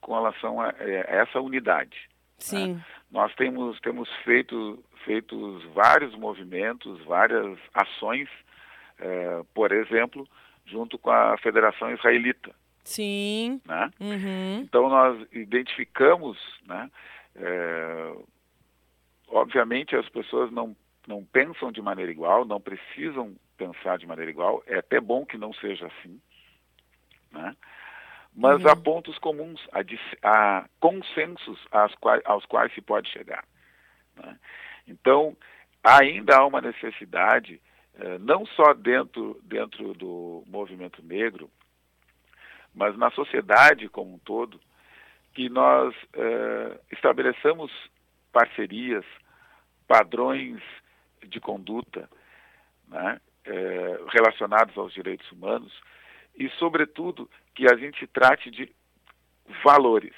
com 0.00 0.14
relação 0.14 0.60
a, 0.60 0.74
é, 0.78 1.00
a 1.00 1.22
essa 1.22 1.40
unidade. 1.40 2.08
Sim. 2.38 2.74
Né? 2.74 2.84
Nós 3.10 3.34
temos, 3.34 3.80
temos 3.80 4.08
feito, 4.24 4.82
feito 5.04 5.60
vários 5.74 6.14
movimentos, 6.14 7.02
várias 7.04 7.58
ações, 7.74 8.28
é, 8.98 9.42
por 9.54 9.72
exemplo, 9.72 10.26
junto 10.66 10.98
com 10.98 11.10
a 11.10 11.36
Federação 11.38 11.92
Israelita. 11.92 12.54
Sim. 12.88 13.60
Né? 13.66 13.90
Uhum. 14.00 14.60
Então 14.60 14.88
nós 14.88 15.26
identificamos, 15.30 16.38
né? 16.66 16.90
É, 17.36 18.14
obviamente 19.28 19.94
as 19.94 20.08
pessoas 20.08 20.50
não, 20.50 20.74
não 21.06 21.22
pensam 21.22 21.70
de 21.70 21.82
maneira 21.82 22.10
igual, 22.10 22.46
não 22.46 22.58
precisam 22.58 23.36
pensar 23.58 23.98
de 23.98 24.06
maneira 24.06 24.30
igual, 24.30 24.62
é 24.66 24.78
até 24.78 25.00
bom 25.00 25.26
que 25.26 25.36
não 25.36 25.52
seja 25.52 25.86
assim, 25.86 26.18
né? 27.30 27.54
mas 28.34 28.62
uhum. 28.64 28.70
há 28.70 28.76
pontos 28.76 29.18
comuns, 29.18 29.60
há, 29.70 29.82
há 30.22 30.68
consensos 30.80 31.58
aos 31.70 31.94
quais, 31.96 32.22
aos 32.24 32.46
quais, 32.46 32.72
se 32.72 32.80
pode 32.80 33.10
chegar. 33.10 33.44
Né? 34.16 34.38
Então, 34.86 35.36
ainda 35.84 36.38
há 36.38 36.46
uma 36.46 36.60
necessidade, 36.60 37.60
eh, 37.98 38.18
não 38.18 38.46
só 38.46 38.72
dentro, 38.72 39.38
dentro 39.42 39.92
do 39.92 40.44
movimento 40.46 41.02
negro, 41.02 41.50
mas 42.78 42.96
na 42.96 43.10
sociedade 43.10 43.88
como 43.88 44.14
um 44.14 44.18
todo, 44.18 44.60
que 45.34 45.48
nós 45.48 45.94
eh, 46.14 46.80
estabeleçamos 46.92 47.72
parcerias, 48.32 49.04
padrões 49.86 50.62
de 51.26 51.40
conduta 51.40 52.08
né, 52.86 53.20
eh, 53.44 54.00
relacionados 54.10 54.78
aos 54.78 54.94
direitos 54.94 55.30
humanos 55.32 55.72
e, 56.38 56.48
sobretudo, 56.50 57.28
que 57.52 57.66
a 57.70 57.76
gente 57.76 58.06
trate 58.06 58.48
de 58.50 58.72
valores. 59.64 60.14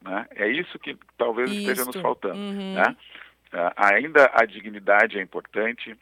Né? 0.00 0.26
É 0.34 0.48
isso 0.48 0.78
que 0.78 0.96
talvez 1.18 1.50
isso. 1.50 1.60
esteja 1.60 1.84
nos 1.84 2.00
faltando. 2.00 2.38
Uhum. 2.38 2.74
Né? 2.74 2.96
Ainda 3.76 4.30
a 4.32 4.46
dignidade 4.46 5.18
é 5.18 5.22
importante, 5.22 5.94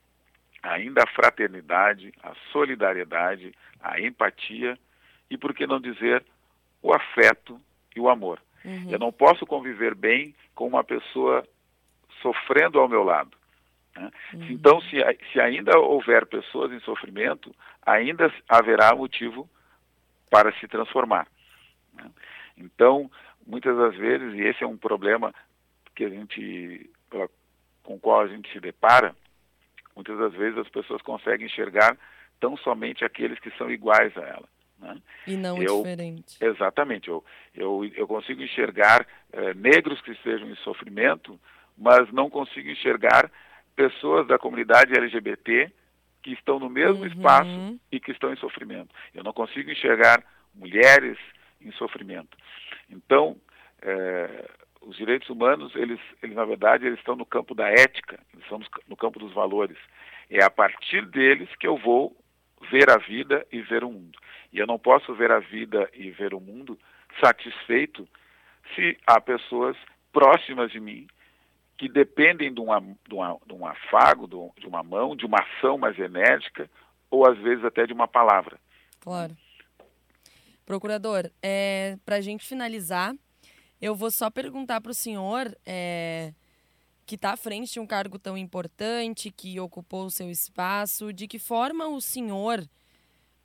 ainda 0.62 1.02
a 1.02 1.12
fraternidade, 1.14 2.12
a 2.22 2.32
solidariedade, 2.52 3.52
a 3.80 4.00
empatia 4.00 4.78
e, 5.34 5.38
por 5.38 5.52
que 5.52 5.66
não 5.66 5.80
dizer, 5.80 6.24
o 6.82 6.92
afeto 6.92 7.60
e 7.94 8.00
o 8.00 8.08
amor. 8.08 8.40
Uhum. 8.64 8.90
Eu 8.90 8.98
não 8.98 9.12
posso 9.12 9.44
conviver 9.44 9.94
bem 9.94 10.34
com 10.54 10.66
uma 10.66 10.84
pessoa 10.84 11.46
sofrendo 12.22 12.78
ao 12.78 12.88
meu 12.88 13.02
lado. 13.02 13.36
Né? 13.96 14.10
Uhum. 14.32 14.46
Então, 14.50 14.80
se, 14.82 14.96
se 15.32 15.40
ainda 15.40 15.78
houver 15.78 16.24
pessoas 16.26 16.72
em 16.72 16.80
sofrimento, 16.80 17.54
ainda 17.84 18.32
haverá 18.48 18.94
motivo 18.94 19.48
para 20.30 20.52
se 20.58 20.66
transformar. 20.68 21.26
Né? 21.94 22.10
Então, 22.56 23.10
muitas 23.46 23.76
das 23.76 23.96
vezes, 23.96 24.34
e 24.34 24.42
esse 24.42 24.62
é 24.62 24.66
um 24.66 24.76
problema 24.76 25.34
que 25.94 26.04
a 26.04 26.08
gente, 26.08 26.90
com 27.82 27.94
o 27.94 28.00
qual 28.00 28.20
a 28.20 28.28
gente 28.28 28.50
se 28.52 28.60
depara, 28.60 29.14
muitas 29.94 30.18
das 30.18 30.32
vezes 30.32 30.58
as 30.58 30.68
pessoas 30.68 31.02
conseguem 31.02 31.46
enxergar 31.46 31.96
tão 32.40 32.56
somente 32.56 33.04
aqueles 33.04 33.38
que 33.38 33.50
são 33.52 33.70
iguais 33.70 34.16
a 34.16 34.22
ela. 34.22 34.53
Né? 34.84 34.98
E 35.26 35.36
não 35.36 35.62
eu, 35.62 35.78
diferente. 35.78 36.36
Exatamente. 36.38 37.08
Eu, 37.08 37.24
eu, 37.54 37.90
eu 37.96 38.06
consigo 38.06 38.42
enxergar 38.42 39.06
eh, 39.32 39.54
negros 39.54 40.00
que 40.02 40.12
estejam 40.12 40.50
em 40.50 40.56
sofrimento, 40.56 41.40
mas 41.76 42.12
não 42.12 42.28
consigo 42.28 42.68
enxergar 42.68 43.30
pessoas 43.74 44.26
da 44.26 44.38
comunidade 44.38 44.94
LGBT 44.94 45.72
que 46.22 46.32
estão 46.32 46.58
no 46.58 46.68
mesmo 46.68 47.00
uhum. 47.00 47.06
espaço 47.06 47.80
e 47.90 47.98
que 47.98 48.12
estão 48.12 48.30
em 48.30 48.36
sofrimento. 48.36 48.94
Eu 49.14 49.24
não 49.24 49.32
consigo 49.32 49.70
enxergar 49.70 50.22
mulheres 50.54 51.18
em 51.60 51.72
sofrimento. 51.72 52.36
Então, 52.90 53.36
é, 53.80 54.50
os 54.82 54.96
direitos 54.96 55.30
humanos, 55.30 55.74
eles, 55.74 56.00
eles, 56.22 56.36
na 56.36 56.44
verdade, 56.44 56.86
eles 56.86 56.98
estão 56.98 57.16
no 57.16 57.24
campo 57.24 57.54
da 57.54 57.68
ética, 57.70 58.20
eles 58.34 58.44
estão 58.44 58.60
no 58.86 58.96
campo 58.96 59.18
dos 59.18 59.32
valores. 59.32 59.78
É 60.30 60.44
a 60.44 60.50
partir 60.50 61.06
deles 61.06 61.48
que 61.56 61.66
eu 61.66 61.76
vou 61.78 62.14
ver 62.70 62.90
a 62.90 62.98
vida 62.98 63.46
e 63.50 63.60
ver 63.60 63.84
o 63.84 63.90
mundo. 63.90 64.18
E 64.52 64.58
eu 64.58 64.66
não 64.66 64.78
posso 64.78 65.14
ver 65.14 65.30
a 65.30 65.40
vida 65.40 65.88
e 65.94 66.10
ver 66.10 66.34
o 66.34 66.40
mundo 66.40 66.78
satisfeito 67.20 68.08
se 68.74 68.96
há 69.06 69.20
pessoas 69.20 69.76
próximas 70.12 70.70
de 70.70 70.80
mim 70.80 71.06
que 71.76 71.88
dependem 71.88 72.52
de, 72.52 72.60
uma, 72.60 72.80
de, 72.80 73.14
uma, 73.14 73.36
de 73.46 73.52
um 73.52 73.66
afago, 73.66 74.28
de 74.56 74.66
uma 74.66 74.82
mão, 74.82 75.16
de 75.16 75.26
uma 75.26 75.38
ação 75.40 75.76
mais 75.76 75.98
enérgica, 75.98 76.70
ou 77.10 77.28
às 77.28 77.36
vezes 77.38 77.64
até 77.64 77.86
de 77.86 77.92
uma 77.92 78.06
palavra. 78.06 78.58
Claro. 79.00 79.36
Procurador, 80.64 81.30
é, 81.42 81.98
para 82.06 82.16
a 82.16 82.20
gente 82.20 82.46
finalizar, 82.46 83.12
eu 83.80 83.94
vou 83.94 84.10
só 84.10 84.30
perguntar 84.30 84.80
para 84.80 84.92
o 84.92 84.94
senhor, 84.94 85.54
é, 85.66 86.32
que 87.06 87.16
está 87.16 87.32
à 87.32 87.36
frente 87.36 87.72
de 87.72 87.80
um 87.80 87.86
cargo 87.86 88.18
tão 88.18 88.36
importante, 88.36 89.30
que 89.30 89.58
ocupou 89.60 90.06
o 90.06 90.10
seu 90.10 90.30
espaço, 90.30 91.12
de 91.12 91.28
que 91.28 91.38
forma 91.38 91.86
o 91.86 92.00
senhor 92.00 92.60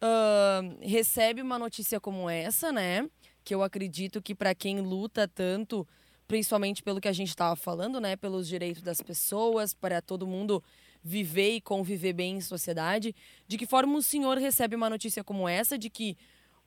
uh, 0.02 0.78
recebe 0.82 1.42
uma 1.42 1.60
notícia 1.60 2.00
como 2.00 2.30
essa, 2.30 2.72
né? 2.72 3.10
Que 3.44 3.54
eu 3.54 3.64
acredito 3.64 4.22
que 4.22 4.34
para 4.34 4.56
quem 4.56 4.80
luta 4.80 5.28
tanto 5.28 5.88
principalmente 6.28 6.84
pelo 6.84 7.02
que 7.02 7.08
a 7.08 7.14
gente 7.14 7.30
estava 7.30 7.56
falando, 7.56 8.00
né? 8.00 8.16
Pelos 8.16 8.48
direitos 8.48 8.84
das 8.84 9.02
pessoas, 9.02 9.74
para 9.74 10.00
todo 10.00 10.28
mundo 10.28 10.64
viver 11.04 11.56
e 11.56 11.62
conviver 11.62 12.14
bem 12.14 12.38
em 12.38 12.42
sociedade. 12.42 13.16
De 13.48 13.58
que 13.58 13.66
forma 13.66 13.98
o 13.98 14.02
senhor 14.02 14.38
recebe 14.38 14.76
uma 14.76 14.90
notícia 14.90 15.24
como 15.24 15.50
essa, 15.50 15.78
de 15.78 15.90
que 15.90 16.16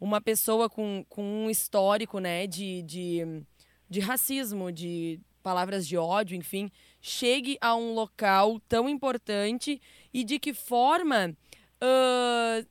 uma 0.01 0.21
pessoa 0.21 0.69
com, 0.69 1.07
com 1.09 1.23
um 1.23 1.49
histórico, 1.49 2.19
né, 2.19 2.45
de, 2.45 2.83
de, 2.83 3.45
de 3.89 4.01
racismo, 4.01 4.73
de 4.73 5.21
palavras 5.43 5.87
de 5.87 5.97
ódio, 5.97 6.37
enfim, 6.37 6.71
chegue 7.01 7.59
a 7.61 7.75
um 7.75 7.93
local 7.93 8.61
tão 8.69 8.89
importante 8.89 9.81
e 10.15 10.25
de 10.25 10.39
que 10.39 10.55
forma 10.55 11.37
uh, 11.83 12.67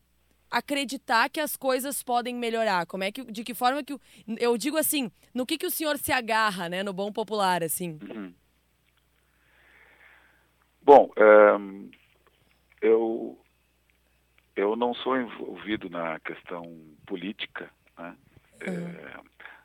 acreditar 0.49 1.29
que 1.29 1.39
as 1.39 1.55
coisas 1.55 2.01
podem 2.01 2.35
melhorar? 2.35 2.85
Como 2.85 3.03
é 3.03 3.11
que, 3.11 3.23
de 3.25 3.43
que 3.43 3.53
forma 3.53 3.83
que 3.83 3.95
eu 4.39 4.57
digo 4.57 4.77
assim, 4.77 5.11
no 5.33 5.45
que 5.45 5.57
que 5.57 5.65
o 5.65 5.71
senhor 5.71 5.97
se 5.97 6.11
agarra, 6.11 6.69
né, 6.69 6.83
no 6.83 6.93
bom 6.93 7.11
popular, 7.11 7.63
assim? 7.63 7.99
Uhum. 8.01 8.33
Bom, 10.81 11.11
um, 11.59 11.91
eu 12.81 13.37
eu 14.55 14.75
não 14.75 14.93
sou 14.93 15.17
envolvido 15.17 15.89
na 15.89 16.19
questão 16.19 16.63
política, 17.05 17.69
né? 17.97 18.15
Uhum. 18.67 18.87
É, 18.87 19.19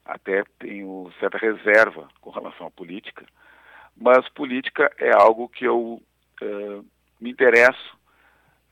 até 0.06 0.44
tenho 0.58 1.12
certa 1.18 1.38
reserva 1.38 2.08
com 2.20 2.30
relação 2.30 2.66
à 2.66 2.70
política, 2.70 3.26
mas 3.96 4.28
política 4.30 4.90
é 4.98 5.10
algo 5.12 5.48
que 5.48 5.64
eu 5.64 6.00
é, 6.40 6.80
me 7.20 7.30
interesso 7.30 7.98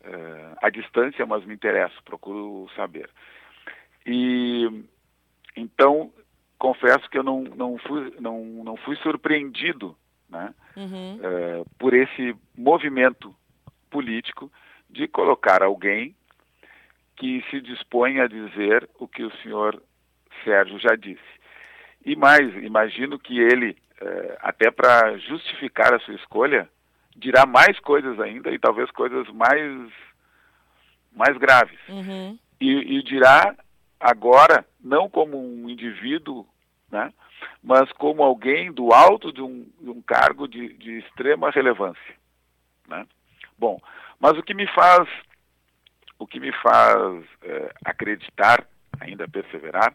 é, 0.03 0.53
à 0.63 0.71
distância, 0.71 1.25
mas 1.27 1.45
me 1.45 1.55
interesso, 1.55 2.03
procuro 2.05 2.69
saber. 2.77 3.11
E 4.07 4.85
então 5.57 6.13
confesso 6.59 7.09
que 7.11 7.19
eu 7.19 7.23
não, 7.23 7.43
não, 7.43 7.79
fui, 7.79 8.15
não, 8.21 8.45
não 8.65 8.77
fui 8.77 8.97
surpreendido 8.97 9.97
né, 10.29 10.55
uhum. 10.77 11.21
é, 11.23 11.65
por 11.79 11.95
esse 11.95 12.35
movimento 12.57 13.35
político 13.91 14.51
de 14.89 15.07
colocar 15.09 15.63
alguém 15.63 16.15
que 17.17 17.45
se 17.51 17.61
dispõe 17.61 18.21
a 18.21 18.27
dizer 18.27 18.89
o 18.99 19.07
que 19.07 19.23
o 19.23 19.37
senhor 19.39 19.83
Sérgio 20.45 20.79
já 20.79 20.95
disse. 20.95 21.23
E 22.05 22.15
mais, 22.15 22.55
imagino 22.63 23.19
que 23.19 23.39
ele, 23.39 23.77
é, 24.01 24.39
até 24.41 24.71
para 24.71 25.17
justificar 25.19 25.95
a 25.95 25.99
sua 26.01 26.15
escolha, 26.15 26.69
dirá 27.17 27.47
mais 27.47 27.79
coisas 27.81 28.21
ainda 28.21 28.51
e 28.51 28.59
talvez 28.59 28.91
coisas 28.91 29.27
mais, 29.29 29.91
mais 31.13 31.37
graves. 31.39 31.79
Uhum. 31.89 32.39
E, 32.61 32.99
e 32.99 33.03
dirá 33.03 33.55
agora, 33.99 34.67
não 34.83 35.09
como 35.09 35.39
um 35.39 35.69
indivíduo, 35.69 36.47
né, 36.91 37.13
mas 37.63 37.91
como 37.93 38.23
alguém 38.23 38.71
do 38.71 38.93
alto 38.93 39.33
de 39.33 39.41
um, 39.41 39.67
de 39.81 39.91
um 39.91 40.03
cargo 40.03 40.47
de, 40.47 40.75
de, 40.75 40.99
extrema 40.99 41.51
relevância. 41.51 42.15
Né? 42.87 43.07
Bom, 43.59 43.81
mas 44.21 44.33
o 44.33 44.43
que 44.43 44.53
me 44.53 44.67
faz, 44.69 45.09
o 46.19 46.27
que 46.27 46.39
me 46.39 46.53
faz 46.53 47.25
é, 47.43 47.75
acreditar, 47.85 48.67
ainda 49.01 49.27
perseverar, 49.27 49.95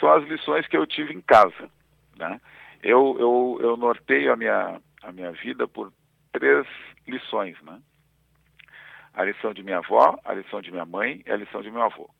são 0.00 0.10
as 0.10 0.26
lições 0.26 0.66
que 0.66 0.76
eu 0.76 0.86
tive 0.86 1.14
em 1.14 1.20
casa. 1.20 1.70
Né? 2.18 2.40
Eu, 2.82 3.16
eu, 3.20 3.58
eu 3.60 3.76
norteio 3.76 4.32
a 4.32 4.36
minha, 4.36 4.80
a 5.02 5.12
minha 5.12 5.30
vida 5.32 5.68
por 5.68 5.92
três 6.32 6.66
lições. 7.06 7.60
Né? 7.62 7.80
A 9.14 9.24
lição 9.24 9.52
de 9.52 9.62
minha 9.62 9.78
avó, 9.78 10.18
a 10.24 10.32
lição 10.32 10.60
de 10.60 10.70
minha 10.70 10.86
mãe 10.86 11.22
e 11.26 11.30
a 11.30 11.36
lição 11.36 11.62
de 11.62 11.70
meu 11.70 11.82
avô. 11.82 12.10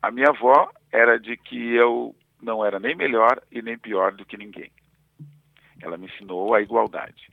A 0.00 0.10
minha 0.10 0.28
avó 0.28 0.70
era 0.90 1.18
de 1.18 1.36
que 1.36 1.74
eu 1.74 2.14
não 2.40 2.64
era 2.64 2.78
nem 2.80 2.94
melhor 2.94 3.40
e 3.50 3.60
nem 3.60 3.76
pior 3.76 4.12
do 4.12 4.24
que 4.24 4.36
ninguém. 4.36 4.70
Ela 5.82 5.96
me 5.96 6.06
ensinou 6.06 6.54
a 6.54 6.62
igualdade. 6.62 7.30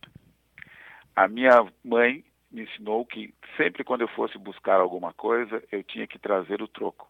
A 1.15 1.27
minha 1.27 1.65
mãe 1.83 2.23
me 2.51 2.63
ensinou 2.63 3.05
que 3.05 3.33
sempre 3.55 3.83
quando 3.83 4.01
eu 4.01 4.07
fosse 4.09 4.37
buscar 4.37 4.79
alguma 4.79 5.13
coisa, 5.13 5.63
eu 5.71 5.83
tinha 5.83 6.07
que 6.07 6.19
trazer 6.19 6.61
o 6.61 6.67
troco. 6.67 7.07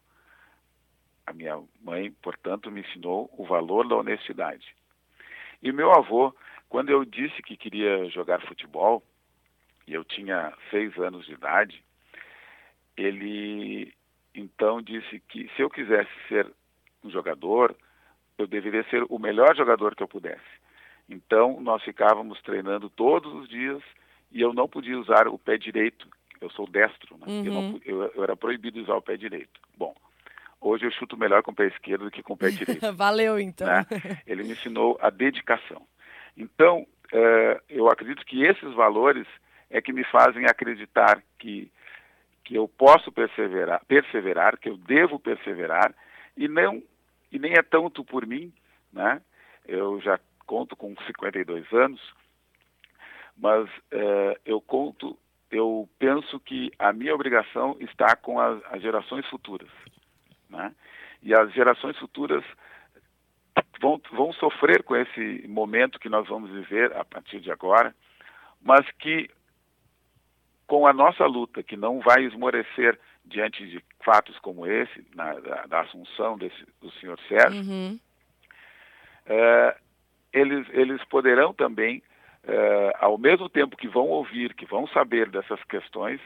A 1.27 1.33
minha 1.33 1.61
mãe, 1.81 2.11
portanto, 2.21 2.71
me 2.71 2.81
ensinou 2.81 3.29
o 3.37 3.45
valor 3.45 3.87
da 3.87 3.95
honestidade. 3.95 4.75
E 5.61 5.71
meu 5.71 5.91
avô, 5.91 6.35
quando 6.69 6.89
eu 6.89 7.03
disse 7.03 7.41
que 7.41 7.57
queria 7.57 8.07
jogar 8.09 8.41
futebol, 8.41 9.03
e 9.87 9.93
eu 9.93 10.03
tinha 10.03 10.53
seis 10.69 10.97
anos 10.97 11.25
de 11.25 11.33
idade, 11.33 11.83
ele 12.97 13.93
então 14.33 14.81
disse 14.81 15.19
que 15.21 15.49
se 15.55 15.61
eu 15.61 15.69
quisesse 15.69 16.11
ser 16.27 16.51
um 17.03 17.09
jogador, 17.09 17.75
eu 18.37 18.47
deveria 18.47 18.83
ser 18.89 19.05
o 19.09 19.17
melhor 19.17 19.55
jogador 19.55 19.95
que 19.95 20.03
eu 20.03 20.07
pudesse. 20.07 20.43
Então, 21.07 21.61
nós 21.61 21.83
ficávamos 21.83 22.41
treinando 22.41 22.89
todos 22.89 23.31
os 23.33 23.47
dias 23.47 23.81
e 24.31 24.41
eu 24.41 24.53
não 24.53 24.67
podia 24.67 24.99
usar 24.99 25.27
o 25.27 25.37
pé 25.37 25.57
direito. 25.57 26.07
Eu 26.41 26.49
sou 26.49 26.67
destro, 26.67 27.17
né? 27.17 27.25
Uhum. 27.27 27.45
eu, 27.45 27.53
não, 27.53 27.61
uhum. 27.61 27.81
eu, 27.85 28.03
eu, 28.15 28.23
era 28.23 28.35
proibido 28.35 28.81
usar 28.81 28.95
o 28.95 29.01
pé 29.01 29.15
direito. 29.15 29.59
Bom, 29.77 29.95
hoje 30.65 30.85
eu 30.85 30.91
chuto 30.91 31.17
melhor 31.17 31.43
com 31.43 31.51
o 31.51 31.55
pé 31.55 31.67
esquerdo 31.67 32.05
do 32.05 32.11
que 32.11 32.23
com 32.23 32.33
o 32.33 32.37
pé 32.37 32.49
direito. 32.49 32.91
Valeu, 32.93 33.39
então. 33.39 33.67
Né? 33.67 33.85
Ele 34.25 34.43
me 34.43 34.51
ensinou 34.51 34.97
a 35.01 35.09
dedicação. 35.09 35.85
Então, 36.35 36.85
uh, 37.13 37.61
eu 37.69 37.87
acredito 37.89 38.25
que 38.25 38.43
esses 38.43 38.73
valores 38.73 39.27
é 39.69 39.81
que 39.81 39.93
me 39.93 40.03
fazem 40.05 40.45
acreditar 40.45 41.21
que, 41.39 41.71
que 42.43 42.55
eu 42.55 42.67
posso 42.67 43.11
perseverar, 43.11 43.83
perseverar, 43.85 44.57
que 44.57 44.69
eu 44.69 44.77
devo 44.77 45.19
perseverar, 45.19 45.93
e 46.35 46.47
não 46.47 46.81
e 47.31 47.39
nem 47.39 47.53
é 47.53 47.61
tanto 47.61 48.03
por 48.03 48.25
mim, 48.25 48.53
né? 48.93 49.21
Eu 49.67 49.99
já 49.99 50.19
conto 50.45 50.75
com 50.75 50.95
52 51.05 51.71
anos, 51.73 51.99
mas 53.35 53.67
uh, 53.67 54.39
eu 54.45 54.61
conto, 54.61 55.17
eu 55.51 55.89
penso 55.99 56.39
que 56.39 56.71
a 56.79 56.93
minha 56.93 57.13
obrigação 57.13 57.75
está 57.79 58.15
com 58.15 58.39
as, 58.39 58.61
as 58.71 58.81
gerações 58.81 59.25
futuras, 59.27 59.69
né? 60.55 60.73
E 61.21 61.33
as 61.33 61.51
gerações 61.53 61.97
futuras 61.97 62.43
vão, 63.79 64.01
vão 64.11 64.33
sofrer 64.33 64.83
com 64.83 64.95
esse 64.95 65.45
momento 65.47 65.99
que 65.99 66.09
nós 66.09 66.27
vamos 66.27 66.51
viver 66.51 66.95
a 66.95 67.03
partir 67.03 67.39
de 67.39 67.51
agora, 67.51 67.95
mas 68.61 68.85
que 68.99 69.29
com 70.67 70.87
a 70.87 70.93
nossa 70.93 71.25
luta, 71.25 71.61
que 71.61 71.77
não 71.77 71.99
vai 71.99 72.23
esmorecer 72.23 72.99
diante 73.23 73.65
de 73.67 73.83
fatos 74.03 74.37
como 74.39 74.65
esse, 74.65 75.05
na, 75.15 75.33
da, 75.35 75.65
da, 75.65 75.81
assunção 75.81 76.37
desse, 76.37 76.65
do 76.81 76.91
senhor 76.93 77.19
Sérgio, 77.27 77.61
uhum. 77.61 77.99
é, 79.25 79.77
eles, 80.33 80.67
eles 80.71 81.03
poderão 81.05 81.53
também, 81.53 82.01
é, 82.43 82.93
ao 82.99 83.17
mesmo 83.17 83.49
tempo 83.49 83.77
que 83.77 83.87
vão 83.87 84.07
ouvir, 84.07 84.53
que 84.53 84.65
vão 84.65 84.87
saber 84.87 85.29
dessas 85.29 85.63
questões, 85.65 86.19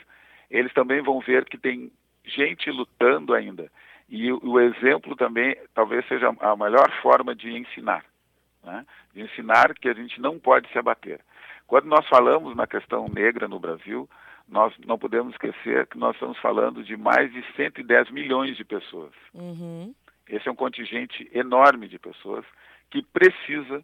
eles 0.50 0.74
também 0.74 1.02
vão 1.02 1.20
ver 1.20 1.46
que 1.46 1.58
tem 1.58 1.92
gente 2.26 2.70
lutando 2.72 3.34
ainda. 3.34 3.72
E 4.10 4.32
o, 4.32 4.40
o 4.44 4.60
exemplo 4.60 5.16
também 5.16 5.56
talvez 5.74 6.06
seja 6.08 6.34
a 6.40 6.56
melhor 6.56 6.92
forma 7.02 7.36
de 7.36 7.52
ensinar. 7.56 8.04
Né? 8.64 8.86
De 9.14 9.22
ensinar 9.22 9.74
que 9.76 9.88
a 9.88 9.94
gente 9.94 10.20
não 10.20 10.40
pode 10.40 10.70
se 10.72 10.78
abater. 10.78 11.22
Quando 11.68 11.86
nós 11.86 12.08
falamos 12.08 12.56
na 12.56 12.66
questão 12.66 13.08
negra 13.08 13.48
no 13.48 13.60
Brasil, 13.60 14.10
nós 14.48 14.74
não 14.86 14.98
podemos 14.98 15.34
esquecer 15.34 15.86
que 15.88 15.98
nós 15.98 16.16
estamos 16.16 16.38
falando 16.40 16.84
de 16.84 16.98
mais 16.98 17.32
de 17.32 17.44
110 17.56 18.10
milhões 18.10 18.58
de 18.58 18.66
pessoas. 18.66 19.14
Uhum. 19.34 19.94
Esse 20.28 20.48
é 20.48 20.52
um 20.52 20.56
contingente 20.56 21.30
enorme 21.34 21.88
de 21.88 22.00
pessoas 22.00 22.44
que 22.90 23.04
precisa 23.04 23.84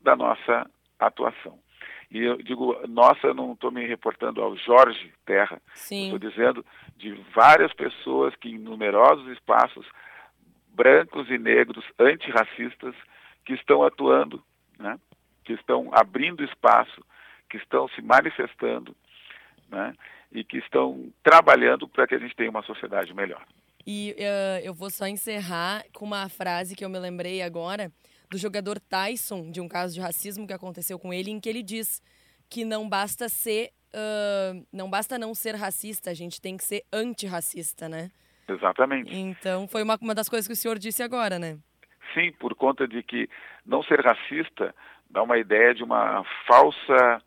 da 0.00 0.14
nossa 0.14 0.70
atuação. 0.98 1.58
E 2.10 2.18
eu 2.18 2.36
digo, 2.36 2.76
nossa, 2.88 3.32
não 3.32 3.52
estou 3.52 3.70
me 3.70 3.86
reportando 3.86 4.42
ao 4.42 4.56
Jorge 4.56 5.12
Terra. 5.24 5.60
Estou 6.04 6.18
dizendo 6.18 6.64
de 6.96 7.12
várias 7.34 7.72
pessoas 7.72 8.34
que 8.36 8.50
em 8.50 8.58
numerosos 8.58 9.26
espaços, 9.28 9.86
brancos 10.68 11.30
e 11.30 11.38
negros, 11.38 11.84
antirracistas, 11.98 12.94
que 13.44 13.54
estão 13.54 13.82
atuando, 13.82 14.42
né? 14.78 14.98
que 15.44 15.54
estão 15.54 15.90
abrindo 15.92 16.44
espaço, 16.44 17.02
que 17.48 17.56
estão 17.56 17.88
se 17.88 18.02
manifestando, 18.02 18.94
né? 19.70 19.94
e 20.30 20.44
que 20.44 20.58
estão 20.58 21.10
trabalhando 21.22 21.88
para 21.88 22.06
que 22.06 22.14
a 22.14 22.18
gente 22.18 22.36
tenha 22.36 22.50
uma 22.50 22.62
sociedade 22.62 23.12
melhor. 23.14 23.42
E 23.86 24.14
uh, 24.18 24.64
eu 24.64 24.72
vou 24.72 24.90
só 24.90 25.06
encerrar 25.06 25.84
com 25.92 26.04
uma 26.04 26.28
frase 26.28 26.76
que 26.76 26.84
eu 26.84 26.88
me 26.88 26.98
lembrei 26.98 27.42
agora 27.42 27.90
do 28.32 28.38
jogador 28.38 28.80
Tyson, 28.80 29.50
de 29.50 29.60
um 29.60 29.68
caso 29.68 29.92
de 29.92 30.00
racismo 30.00 30.46
que 30.46 30.54
aconteceu 30.54 30.98
com 30.98 31.12
ele, 31.12 31.30
em 31.30 31.38
que 31.38 31.48
ele 31.50 31.62
diz 31.62 32.02
que 32.48 32.64
não 32.64 32.88
basta 32.88 33.28
ser, 33.28 33.70
uh, 33.92 34.66
não 34.72 34.88
basta 34.88 35.18
não 35.18 35.34
ser 35.34 35.54
racista, 35.54 36.10
a 36.10 36.14
gente 36.14 36.40
tem 36.40 36.56
que 36.56 36.64
ser 36.64 36.82
antirracista, 36.90 37.90
né? 37.90 38.10
Exatamente. 38.48 39.14
Então 39.14 39.68
foi 39.68 39.82
uma, 39.82 39.98
uma 40.00 40.14
das 40.14 40.30
coisas 40.30 40.46
que 40.46 40.54
o 40.54 40.56
senhor 40.56 40.78
disse 40.78 41.02
agora, 41.02 41.38
né? 41.38 41.58
Sim, 42.14 42.32
por 42.32 42.54
conta 42.54 42.88
de 42.88 43.02
que 43.02 43.28
não 43.66 43.82
ser 43.82 44.00
racista 44.00 44.74
dá 45.10 45.22
uma 45.22 45.36
ideia 45.36 45.74
de 45.74 45.84
uma 45.84 46.24
falsa 46.46 47.22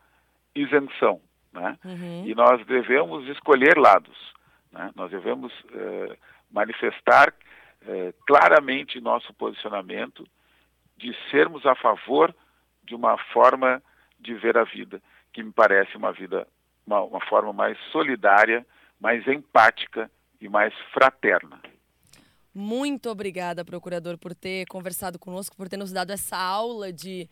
isenção. 0.55 1.21
Né? 1.53 1.77
Uhum. 1.85 2.25
E 2.25 2.35
nós 2.35 2.65
devemos 2.65 3.27
escolher 3.29 3.77
lados. 3.77 4.17
Né? 4.71 4.91
Nós 4.95 5.09
devemos 5.09 5.53
eh, 5.71 6.17
manifestar 6.51 7.33
eh, 7.87 8.13
claramente 8.27 8.99
nosso 8.99 9.33
posicionamento 9.33 10.27
de 10.97 11.15
sermos 11.29 11.65
a 11.65 11.75
favor 11.75 12.33
de 12.83 12.95
uma 12.95 13.17
forma 13.33 13.81
de 14.19 14.33
ver 14.35 14.57
a 14.57 14.63
vida, 14.63 15.01
que 15.33 15.43
me 15.43 15.51
parece 15.51 15.97
uma 15.97 16.11
vida, 16.11 16.47
uma, 16.85 17.01
uma 17.01 17.21
forma 17.27 17.51
mais 17.51 17.77
solidária, 17.91 18.65
mais 18.99 19.27
empática 19.27 20.09
e 20.39 20.47
mais 20.47 20.73
fraterna. 20.93 21.61
Muito 22.53 23.09
obrigada, 23.09 23.65
procurador, 23.65 24.17
por 24.17 24.33
ter 24.33 24.65
conversado 24.67 25.19
conosco, 25.19 25.57
por 25.57 25.67
ter 25.67 25.75
nos 25.77 25.91
dado 25.91 26.11
essa 26.11 26.37
aula 26.37 26.91
de 26.93 27.29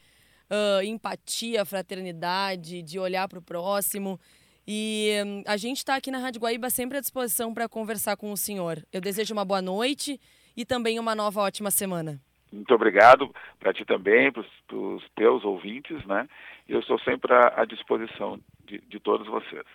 uh, 0.50 0.84
empatia, 0.84 1.64
fraternidade, 1.64 2.82
de 2.82 3.00
olhar 3.00 3.28
para 3.30 3.40
o 3.40 3.42
próximo. 3.42 4.20
E 4.68 5.12
um, 5.26 5.44
a 5.48 5.56
gente 5.56 5.78
está 5.78 5.96
aqui 5.96 6.12
na 6.12 6.18
Rádio 6.18 6.42
Guaíba 6.42 6.70
sempre 6.70 6.98
à 6.98 7.02
disposição 7.02 7.54
para 7.54 7.70
conversar 7.70 8.18
com 8.18 8.32
o 8.32 8.38
senhor. 8.38 8.86
Eu 8.92 9.00
desejo 9.00 9.34
uma 9.34 9.46
boa 9.46 9.62
noite 9.62 10.20
e 10.56 10.66
também 10.66 11.00
uma 11.00 11.16
nova 11.16 11.42
ótima 11.42 11.72
semana. 11.72 12.22
Muito 12.54 12.74
obrigado 12.76 13.34
para 13.60 13.74
ti 13.74 13.84
também, 13.84 14.32
para 14.32 14.44
os 14.78 15.10
teus 15.16 15.44
ouvintes, 15.44 16.06
né? 16.06 16.30
Eu 16.70 16.80
estou 16.80 17.00
sempre 17.00 17.34
à, 17.34 17.62
à 17.62 17.66
disposição 17.66 18.40
de, 18.66 18.80
de 18.80 19.00
todos 19.00 19.28
vocês. 19.28 19.66